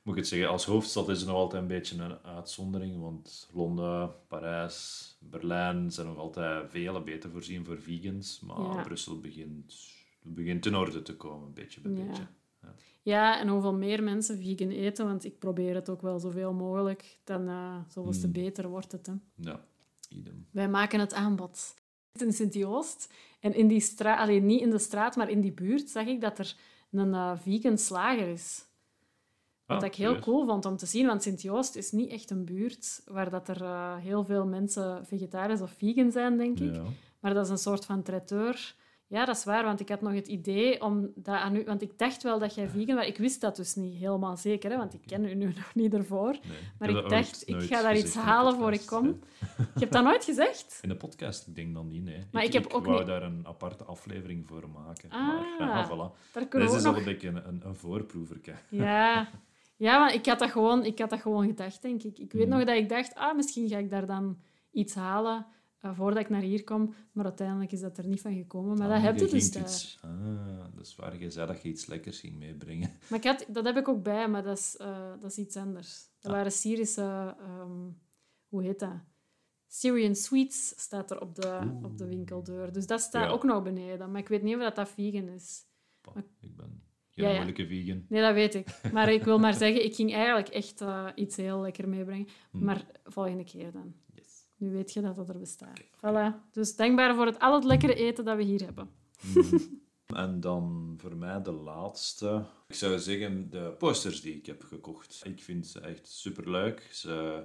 moet 0.02 0.14
ik 0.14 0.20
het 0.20 0.28
zeggen, 0.28 0.48
als 0.48 0.64
hoofdstad 0.64 1.08
is 1.08 1.18
het 1.18 1.26
nog 1.28 1.36
altijd 1.36 1.62
een 1.62 1.68
beetje 1.68 2.02
een 2.02 2.18
uitzondering. 2.18 3.00
Want 3.00 3.50
Londen, 3.52 4.10
Parijs, 4.28 5.16
Berlijn 5.20 5.90
zijn 5.90 6.06
nog 6.06 6.16
altijd 6.18 6.70
veel 6.70 7.02
beter 7.02 7.30
voorzien 7.30 7.64
voor 7.64 7.80
vegans. 7.80 8.40
Maar 8.40 8.60
Ja. 8.76 8.82
Brussel 8.82 9.20
begint, 9.20 9.74
begint 10.22 10.66
in 10.66 10.74
orde 10.76 11.02
te 11.02 11.16
komen, 11.16 11.52
beetje 11.52 11.80
bij 11.80 11.92
Ja. 11.92 12.04
beetje. 12.06 12.26
Ja, 12.62 12.74
en 13.04 13.48
hoeveel 13.48 13.74
meer 13.74 14.02
mensen 14.02 14.38
vegan 14.38 14.68
eten, 14.70 15.06
want 15.06 15.24
ik 15.24 15.38
probeer 15.38 15.74
het 15.74 15.88
ook 15.88 16.02
wel 16.02 16.18
zoveel 16.18 16.52
mogelijk, 16.52 17.18
dan 17.24 17.48
eh 17.48 17.76
zoveel 17.88 18.12
te 18.20 18.26
Mm. 18.26 18.32
beter 18.32 18.68
wordt 18.68 18.92
het. 18.92 19.06
Hè. 19.06 19.12
Ja, 19.36 19.60
idem. 20.08 20.46
Wij 20.50 20.68
maken 20.68 21.00
het 21.00 21.14
aanbod. 21.14 21.74
In 22.12 22.32
Sint-Joost, 22.32 23.12
en 23.40 23.54
in 23.54 23.68
die 23.68 23.80
straat, 23.80 24.18
alleen 24.18 24.46
niet 24.46 24.60
in 24.60 24.70
de 24.70 24.78
straat, 24.78 25.16
maar 25.16 25.30
in 25.30 25.40
die 25.40 25.52
buurt, 25.52 25.88
zag 25.90 26.06
ik 26.06 26.20
dat 26.20 26.38
er 26.38 26.56
een 26.90 27.14
eh, 27.14 27.32
vegan 27.38 27.78
slager 27.78 28.28
is. 28.28 28.64
Wat 29.66 29.80
Ah, 29.80 29.86
ik 29.86 29.94
heel 29.94 30.18
cool 30.18 30.46
vond 30.46 30.64
om 30.64 30.76
te 30.76 30.86
zien, 30.86 31.06
want 31.06 31.22
Sint-Joost 31.22 31.76
is 31.76 31.90
niet 31.92 32.10
echt 32.10 32.30
een 32.30 32.44
buurt 32.44 33.02
waar 33.06 33.30
dat 33.30 33.48
er 33.48 33.62
eh, 33.62 33.96
heel 33.96 34.24
veel 34.24 34.46
mensen 34.46 35.06
vegetarisch 35.06 35.60
of 35.60 35.70
vegan 35.78 36.10
zijn, 36.10 36.36
denk 36.36 36.60
ik. 36.60 36.74
Ja. 36.74 36.82
Maar 37.20 37.34
dat 37.34 37.44
is 37.44 37.50
een 37.50 37.58
soort 37.58 37.84
van 37.84 38.02
traiteur. 38.02 38.74
Ja, 39.12 39.24
dat 39.24 39.36
is 39.36 39.44
waar, 39.44 39.64
want 39.64 39.80
ik 39.80 39.88
had 39.88 40.00
nog 40.00 40.12
het 40.14 40.26
idee 40.28 40.82
om 40.82 41.10
dat 41.14 41.34
aan 41.34 41.56
u... 41.56 41.64
Want 41.64 41.82
ik 41.82 41.98
dacht 41.98 42.22
wel 42.22 42.38
dat 42.38 42.54
jij 42.54 42.68
vegan 42.68 42.94
was. 42.96 43.06
Ik 43.06 43.18
wist 43.18 43.40
dat 43.40 43.56
dus 43.56 43.74
niet 43.74 43.98
helemaal 43.98 44.36
zeker, 44.36 44.70
hè, 44.70 44.76
want 44.76 44.94
ik 44.94 45.00
ken 45.06 45.24
u 45.24 45.34
nu 45.34 45.46
nog 45.56 45.74
niet 45.74 45.94
ervoor. 45.94 46.30
Nee, 46.30 46.58
Maar 46.78 46.88
ik 46.88 47.08
dacht, 47.08 47.48
ik 47.48 47.60
ga 47.62 47.82
daar 47.82 47.96
iets 47.96 48.14
halen 48.14 48.54
voor 48.56 48.72
ik 48.72 48.86
kom. 48.86 49.06
Je 49.56 49.80
hebt 49.80 49.92
dat 49.92 50.04
nooit 50.04 50.24
gezegd? 50.24 50.78
In 50.82 50.88
de 50.88 50.96
podcast, 50.96 51.46
ik 51.46 51.54
denk 51.54 51.74
dan 51.74 51.88
niet, 51.88 52.02
nee. 52.04 52.26
Maar 52.32 52.44
ik 52.44 52.52
heb 52.52 52.72
ook 52.72 52.84
wou 52.84 52.98
niet- 52.98 53.06
daar 53.06 53.22
een 53.22 53.46
aparte 53.46 53.84
aflevering 53.84 54.46
voor 54.46 54.68
maken. 54.70 55.10
Ah. 55.10 55.26
Maar 55.58 55.68
ja, 55.68 55.86
voilà. 55.86 56.32
Daar 56.32 56.46
kunnen 56.46 56.68
Dit 56.68 56.76
we 56.76 56.82
is 56.82 56.86
ook 56.86 56.94
al 56.94 56.98
nog... 57.00 57.06
een 57.06 57.12
beetje 57.12 57.28
een, 57.28 57.48
een, 57.48 57.60
een 57.64 57.76
voorproeverke. 57.76 58.52
Ja. 58.68 59.28
ja, 59.76 59.98
maar 59.98 60.14
ik 60.14 60.26
had, 60.26 60.38
dat 60.38 60.50
gewoon, 60.50 60.84
ik 60.84 60.98
had 60.98 61.10
dat 61.10 61.20
gewoon 61.20 61.46
gedacht, 61.46 61.82
denk 61.82 62.02
ik. 62.02 62.18
Ik 62.18 62.32
weet 62.32 62.48
Mhm. 62.48 62.56
nog 62.56 62.66
dat 62.66 62.76
ik 62.76 62.88
dacht, 62.88 63.14
ah, 63.14 63.36
misschien 63.36 63.68
ga 63.68 63.78
ik 63.78 63.90
daar 63.90 64.06
dan 64.06 64.38
iets 64.72 64.94
halen 64.94 65.46
voordat 65.82 66.22
ik 66.22 66.28
naar 66.28 66.40
hier 66.40 66.64
kom. 66.64 66.94
Maar 67.12 67.24
uiteindelijk 67.24 67.72
is 67.72 67.80
dat 67.80 67.98
er 67.98 68.06
niet 68.06 68.20
van 68.20 68.34
gekomen. 68.34 68.78
Maar 68.78 68.88
dat 68.88 68.96
Ah, 68.96 69.02
heb 69.02 69.18
je 69.18 69.26
dus 69.26 69.52
daar. 69.52 69.62
iets- 69.62 69.98
Ah, 70.00 70.64
dat 70.74 70.86
is 70.86 70.96
waar. 70.96 71.18
Je 71.18 71.30
zei 71.30 71.46
dat 71.46 71.62
je 71.62 71.68
iets 71.68 71.86
lekkers 71.86 72.20
ging 72.20 72.38
meebrengen. 72.38 72.90
Maar 73.10 73.18
ik 73.18 73.24
had, 73.24 73.46
dat 73.48 73.64
heb 73.64 73.76
ik 73.76 73.88
ook 73.88 74.02
bij, 74.02 74.28
maar 74.28 74.42
dat 74.42 74.58
is, 74.58 74.76
eh, 74.76 75.10
dat 75.20 75.30
is 75.30 75.36
iets 75.38 75.56
anders. 75.56 76.08
Dat 76.20 76.30
Ah. 76.30 76.36
waren 76.36 76.52
Syrische... 76.52 77.36
ehm, 77.40 77.88
hoe 78.48 78.62
heet 78.62 78.78
dat? 78.78 78.94
Syrian 79.66 80.14
Sweets 80.14 80.68
staat 80.82 81.10
er 81.10 81.20
op 81.20 81.34
de, 81.34 81.58
Oeh. 81.64 81.84
op 81.84 81.98
de 81.98 82.06
winkeldeur. 82.06 82.72
Dus 82.72 82.86
dat 82.86 83.00
staat 83.00 83.24
Ja. 83.24 83.30
ook 83.30 83.44
nog 83.44 83.62
beneden. 83.62 84.10
Maar 84.10 84.20
ik 84.20 84.28
weet 84.28 84.42
niet 84.42 84.54
of 84.54 84.60
dat, 84.62 84.76
dat 84.76 84.88
vegan 84.88 85.28
is. 85.28 85.64
Maar- 86.14 86.24
ik 86.40 86.56
ben 86.56 86.82
geen 87.10 87.24
Ja, 87.24 87.28
ja. 87.28 87.34
moeilijke 87.34 87.66
vegan. 87.66 88.04
Nee, 88.08 88.20
dat 88.22 88.34
weet 88.34 88.54
ik. 88.54 88.92
Maar 88.92 89.12
ik 89.12 89.24
wil 89.24 89.38
maar 89.44 89.54
zeggen, 89.54 89.84
ik 89.84 89.94
ging 89.94 90.12
eigenlijk 90.14 90.48
echt 90.48 90.80
eh, 90.80 91.06
iets 91.14 91.36
heel 91.36 91.60
lekker 91.60 91.88
meebrengen. 91.88 92.26
Hm. 92.50 92.64
Maar 92.64 92.86
volgende 93.04 93.44
keer 93.44 93.72
dan. 93.72 93.94
Nu 94.62 94.70
weet 94.70 94.92
je 94.92 95.00
dat 95.00 95.16
dat 95.16 95.28
er 95.28 95.38
bestaat. 95.38 95.80
Voilà. 95.96 96.50
Dus 96.52 96.76
dankbaar 96.76 97.14
voor 97.14 97.26
het, 97.26 97.38
al 97.38 97.54
het 97.54 97.64
lekkere 97.64 97.94
eten 97.94 98.24
dat 98.24 98.36
we 98.36 98.42
hier 98.42 98.64
hebben. 98.64 98.90
Mhm. 99.34 99.56
En 100.06 100.40
dan 100.40 100.94
voor 100.98 101.16
mij 101.16 101.42
de 101.42 101.52
laatste. 101.52 102.44
Ik 102.68 102.74
zou 102.74 102.98
zeggen 102.98 103.50
de 103.50 103.74
posters 103.78 104.20
die 104.20 104.36
ik 104.36 104.46
heb 104.46 104.62
gekocht. 104.62 105.20
Ik 105.24 105.42
vind 105.42 105.66
ze 105.66 105.80
echt 105.80 106.08
superleuk. 106.08 106.88
Ze, 106.92 107.44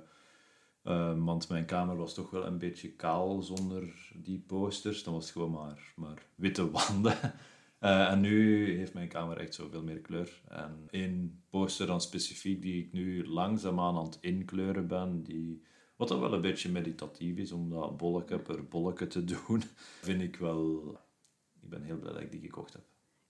eh, 0.84 1.24
want 1.24 1.50
mijn 1.50 1.66
kamer 1.66 1.96
was 1.96 2.14
toch 2.14 2.30
wel 2.30 2.46
een 2.46 2.58
beetje 2.58 2.92
kaal 2.92 3.42
zonder 3.42 4.12
die 4.16 4.40
posters. 4.40 5.04
Dan 5.04 5.14
was 5.14 5.24
het 5.24 5.34
gewoon 5.34 5.52
maar, 5.52 5.94
maar 5.96 6.26
witte 6.36 6.72
wanden. 6.72 7.18
Eh, 7.80 8.12
en 8.12 8.20
nu 8.20 8.66
heeft 8.78 8.94
mijn 8.94 9.08
kamer 9.08 9.38
echt 9.38 9.54
zoveel 9.54 9.84
meer 9.84 10.00
kleur. 10.00 10.42
En 10.48 10.88
één 10.90 11.44
poster 11.50 11.88
dan 11.88 12.02
specifiek 12.02 12.62
die 12.62 12.84
ik 12.84 12.92
nu 12.92 13.28
langzaamaan 13.28 13.98
aan 13.98 14.06
het 14.06 14.18
inkleuren 14.22 14.88
ben, 14.88 15.24
die, 15.24 15.64
wat 15.98 16.08
dan 16.08 16.20
wel 16.20 16.34
een 16.34 16.42
beetje 16.42 16.70
meditatief 16.72 17.38
is 17.38 17.52
om 17.52 17.70
dat 17.70 17.98
bolletje 17.98 18.40
per 18.40 18.68
bolletje 18.68 19.08
te 19.08 19.24
doen, 19.24 19.64
vind 20.08 20.22
ik 20.22 20.36
wel... 20.36 20.98
Ik 21.62 21.70
ben 21.70 21.84
heel 21.84 21.98
blij 21.98 22.14
dat 22.14 22.22
ik 22.22 22.32
die 22.32 22.42
gekocht 22.42 22.74
heb. 22.74 22.82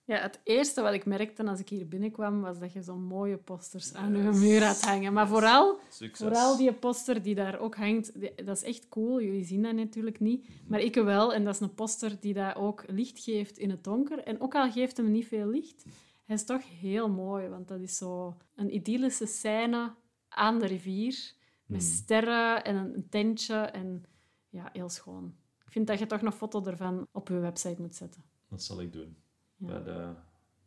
Ja, 0.03 0.17
het 0.21 0.39
eerste 0.43 0.81
wat 0.81 0.93
ik 0.93 1.05
merkte 1.05 1.43
als 1.45 1.59
ik 1.59 1.69
hier 1.69 1.87
binnenkwam, 1.87 2.41
was 2.41 2.59
dat 2.59 2.73
je 2.73 2.81
zo'n 2.81 3.03
mooie 3.03 3.37
posters 3.37 3.93
aan 3.93 4.15
je 4.15 4.23
Yes. 4.23 4.39
muur 4.39 4.63
had 4.65 4.81
hangen. 4.81 5.13
Maar 5.13 5.27
vooral, 5.27 5.79
Succes. 5.89 6.27
vooral 6.27 6.57
die 6.57 6.73
poster 6.73 7.21
die 7.23 7.35
daar 7.35 7.59
ook 7.59 7.75
hangt, 7.75 8.21
dat 8.45 8.55
is 8.57 8.63
echt 8.63 8.87
cool. 8.89 9.21
Jullie 9.21 9.43
zien 9.45 9.63
dat 9.63 9.73
natuurlijk 9.75 10.19
niet, 10.19 10.47
maar 10.67 10.79
ik 10.79 10.95
wel. 10.95 11.33
En 11.33 11.43
dat 11.43 11.53
is 11.53 11.59
een 11.59 11.73
poster 11.73 12.19
die 12.19 12.33
dat 12.33 12.55
ook 12.55 12.83
licht 12.87 13.19
geeft 13.23 13.57
in 13.57 13.69
het 13.69 13.83
donker. 13.83 14.19
En 14.19 14.41
ook 14.41 14.55
al 14.55 14.71
geeft 14.71 14.97
hem 14.97 15.11
niet 15.11 15.27
veel 15.27 15.47
licht, 15.47 15.85
hij 16.25 16.35
is 16.35 16.45
toch 16.45 16.79
heel 16.79 17.09
mooi. 17.09 17.47
Want 17.47 17.67
dat 17.67 17.79
is 17.79 17.97
zo 17.97 18.37
een 18.55 18.75
idyllische 18.75 19.25
scène 19.25 19.93
aan 20.29 20.59
de 20.59 20.65
rivier, 20.65 21.33
met 21.67 21.81
Hmm. 21.81 21.91
sterren 21.91 22.63
en 22.63 22.75
een, 22.75 23.07
tentje. 23.09 23.55
En 23.55 24.03
ja, 24.49 24.69
heel 24.73 24.89
schoon. 24.89 25.35
Ik 25.65 25.71
vind 25.71 25.87
dat 25.87 25.99
je 25.99 26.05
toch 26.05 26.21
een 26.21 26.31
foto 26.31 26.65
ervan 26.65 27.07
op 27.11 27.27
je 27.27 27.39
website 27.39 27.81
moet 27.81 27.95
zetten. 27.95 28.23
Dat 28.49 28.63
zal 28.63 28.81
ik 28.81 28.93
doen. 28.93 29.17
Ja. 29.55 29.67
Bij, 29.67 29.83
de, 29.83 30.13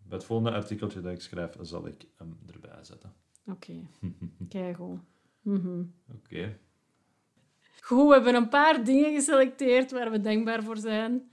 bij 0.02 0.18
het 0.18 0.24
volgende 0.24 0.52
artikeltje 0.52 1.00
dat 1.00 1.12
ik 1.12 1.20
schrijf, 1.20 1.56
zal 1.60 1.86
ik 1.86 2.06
hem 2.16 2.38
erbij 2.52 2.84
zetten. 2.84 3.12
Oké, 3.46 3.86
kijk 4.48 4.76
goed. 4.76 4.98
Mhm. 5.42 5.82
Oké. 6.14 6.58
Goed, 7.80 8.06
we 8.08 8.12
hebben 8.14 8.34
een 8.34 8.48
paar 8.48 8.84
dingen 8.84 9.14
geselecteerd 9.14 9.90
waar 9.90 10.10
we 10.10 10.20
dankbaar 10.20 10.62
voor 10.62 10.76
zijn. 10.76 11.30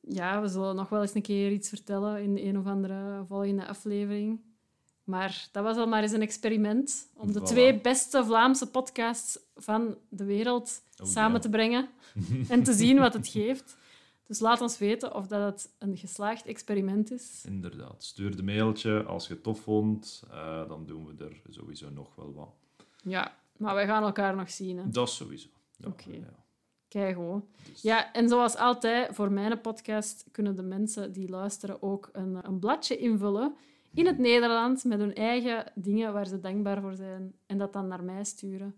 ja, 0.00 0.40
we 0.40 0.48
zullen 0.48 0.76
nog 0.76 0.88
wel 0.88 1.00
eens 1.00 1.14
een 1.14 1.22
keer 1.22 1.50
iets 1.50 1.68
vertellen 1.68 2.22
in 2.22 2.36
een 2.38 2.58
of 2.58 2.66
andere 2.66 3.24
volgende 3.26 3.66
aflevering. 3.66 4.40
Maar 5.06 5.48
dat 5.52 5.62
was 5.64 5.76
al 5.76 5.86
maar 5.86 6.02
eens 6.02 6.12
een 6.12 6.20
experiment 6.22 7.08
om 7.14 7.32
de 7.32 7.40
Voilà. 7.40 7.44
twee 7.44 7.80
beste 7.80 8.24
Vlaamse 8.24 8.70
podcasts 8.70 9.38
van 9.56 9.96
de 10.08 10.24
wereld 10.24 10.82
Oh, 11.02 11.06
samen 11.06 11.32
ja. 11.32 11.38
te 11.38 11.48
brengen 11.48 11.88
en 12.48 12.62
te 12.62 12.72
zien 12.72 12.98
wat 12.98 13.12
het 13.12 13.28
geeft. 13.28 13.76
Dus 14.26 14.38
laat 14.38 14.60
ons 14.60 14.78
weten 14.78 15.14
of 15.14 15.26
dat 15.26 15.52
het 15.52 15.70
een 15.78 15.96
geslaagd 15.96 16.46
experiment 16.46 17.10
is. 17.10 17.42
Inderdaad. 17.46 18.04
Stuur 18.04 18.36
de 18.36 18.42
mailtje 18.42 19.02
als 19.04 19.26
je 19.26 19.32
het 19.34 19.42
tof 19.42 19.60
vond. 19.60 20.22
eh, 20.30 20.68
dan 20.68 20.86
doen 20.86 21.06
we 21.06 21.24
er 21.24 21.40
sowieso 21.48 21.90
nog 21.90 22.14
wel 22.14 22.32
wat. 22.34 22.48
Ja, 23.02 23.36
maar 23.56 23.74
wij 23.74 23.86
gaan 23.86 24.02
elkaar 24.02 24.36
nog 24.36 24.50
zien. 24.50 24.76
Hè. 24.78 24.88
Dat 24.90 25.10
sowieso. 25.10 25.48
Ja, 25.76 25.88
Oké. 25.88 26.10
ja. 26.10 26.44
Kijk 26.88 27.14
gewoon. 27.14 27.44
Dus- 27.72 27.82
Ja, 27.82 28.12
en 28.12 28.28
zoals 28.28 28.56
altijd, 28.56 29.14
voor 29.14 29.32
mijn 29.32 29.60
podcast 29.60 30.24
kunnen 30.30 30.56
de 30.56 30.62
mensen 30.62 31.12
die 31.12 31.28
luisteren 31.28 31.82
ook 31.82 32.08
een, 32.12 32.38
een 32.42 32.58
bladje 32.58 32.96
invullen 32.96 33.54
in 33.96 34.06
het 34.06 34.18
Nederlands 34.18 34.84
met 34.84 34.98
hun 34.98 35.14
eigen 35.14 35.72
dingen 35.74 36.12
waar 36.12 36.26
ze 36.26 36.40
dankbaar 36.40 36.80
voor 36.80 36.94
zijn 36.94 37.32
en 37.46 37.58
dat 37.58 37.72
dan 37.72 37.88
naar 37.88 38.04
mij 38.04 38.24
sturen. 38.24 38.74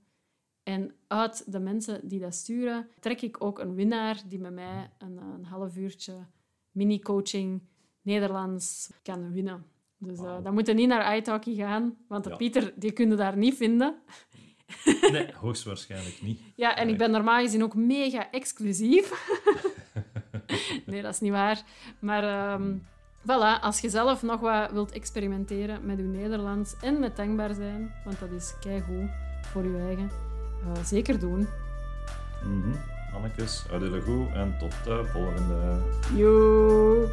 En 0.63 0.95
uit 1.07 1.53
de 1.53 1.59
mensen 1.59 2.09
die 2.09 2.21
dat 2.21 2.35
sturen, 2.35 2.89
trek 3.01 3.23
ik 3.23 3.45
ook 3.45 3.59
een 3.59 3.75
winnaar 3.75 4.23
die 4.27 4.39
met 4.39 4.53
mij 4.53 4.91
een, 4.99 5.17
een 5.17 5.45
half 5.45 5.77
uurtje 5.77 6.13
mini-coaching 6.71 7.63
Nederlands 8.03 8.91
kan 9.03 9.33
winnen. 9.33 9.65
Dus 9.99 10.19
eh, 10.19 10.25
Wauw. 10.25 10.43
dan 10.43 10.55
moet 10.55 10.67
je 10.67 10.75
niet 10.75 10.89
naar 10.89 11.17
iTalki 11.17 11.55
gaan, 11.55 11.97
want 12.09 12.25
de 12.25 12.31
Ja. 12.31 12.37
Pieter 12.37 12.73
die 12.77 12.93
kun 12.93 13.11
je 13.11 13.17
daar 13.17 13.37
niet 13.37 13.55
vinden. 13.57 13.95
Nee, 15.13 15.33
hoogstwaarschijnlijk 15.35 16.23
niet. 16.23 16.41
Ja, 16.55 16.77
en 16.77 16.85
Nee. 16.85 16.93
ik 16.93 16.99
ben 16.99 17.11
normaal 17.11 17.41
gezien 17.43 17.63
ook 17.63 17.75
mega 17.75 18.31
exclusief. 18.31 19.13
nee, 20.87 21.03
dat 21.03 21.13
is 21.15 21.21
niet 21.21 21.33
waar. 21.33 21.63
Maar 21.99 22.23
ehm, 22.25 22.77
voilà, 23.29 23.61
als 23.61 23.81
je 23.81 23.89
zelf 23.89 24.23
nog 24.23 24.41
wat 24.41 24.71
wilt 24.71 24.93
experimenteren 24.93 25.87
met 25.87 25.97
je 25.97 26.03
Nederlands 26.03 26.75
en 26.81 27.01
met 27.01 27.17
dankbaar 27.17 27.55
zijn, 27.55 27.95
want 28.05 28.21
dat 28.21 28.31
is 28.31 28.55
keigoed 28.61 29.11
voor 29.41 29.65
je 29.65 29.79
eigen, 29.87 30.11
eh, 30.63 30.85
zeker 30.85 31.19
doen. 31.19 31.49
Mhm. 32.43 32.77
Annekes, 33.15 33.65
uit 33.71 33.81
de 33.81 34.01
goed 34.01 34.33
en 34.35 34.57
tot 34.59 34.73
de 34.85 35.05
volgende. 35.13 35.81
Joe! 36.17 37.09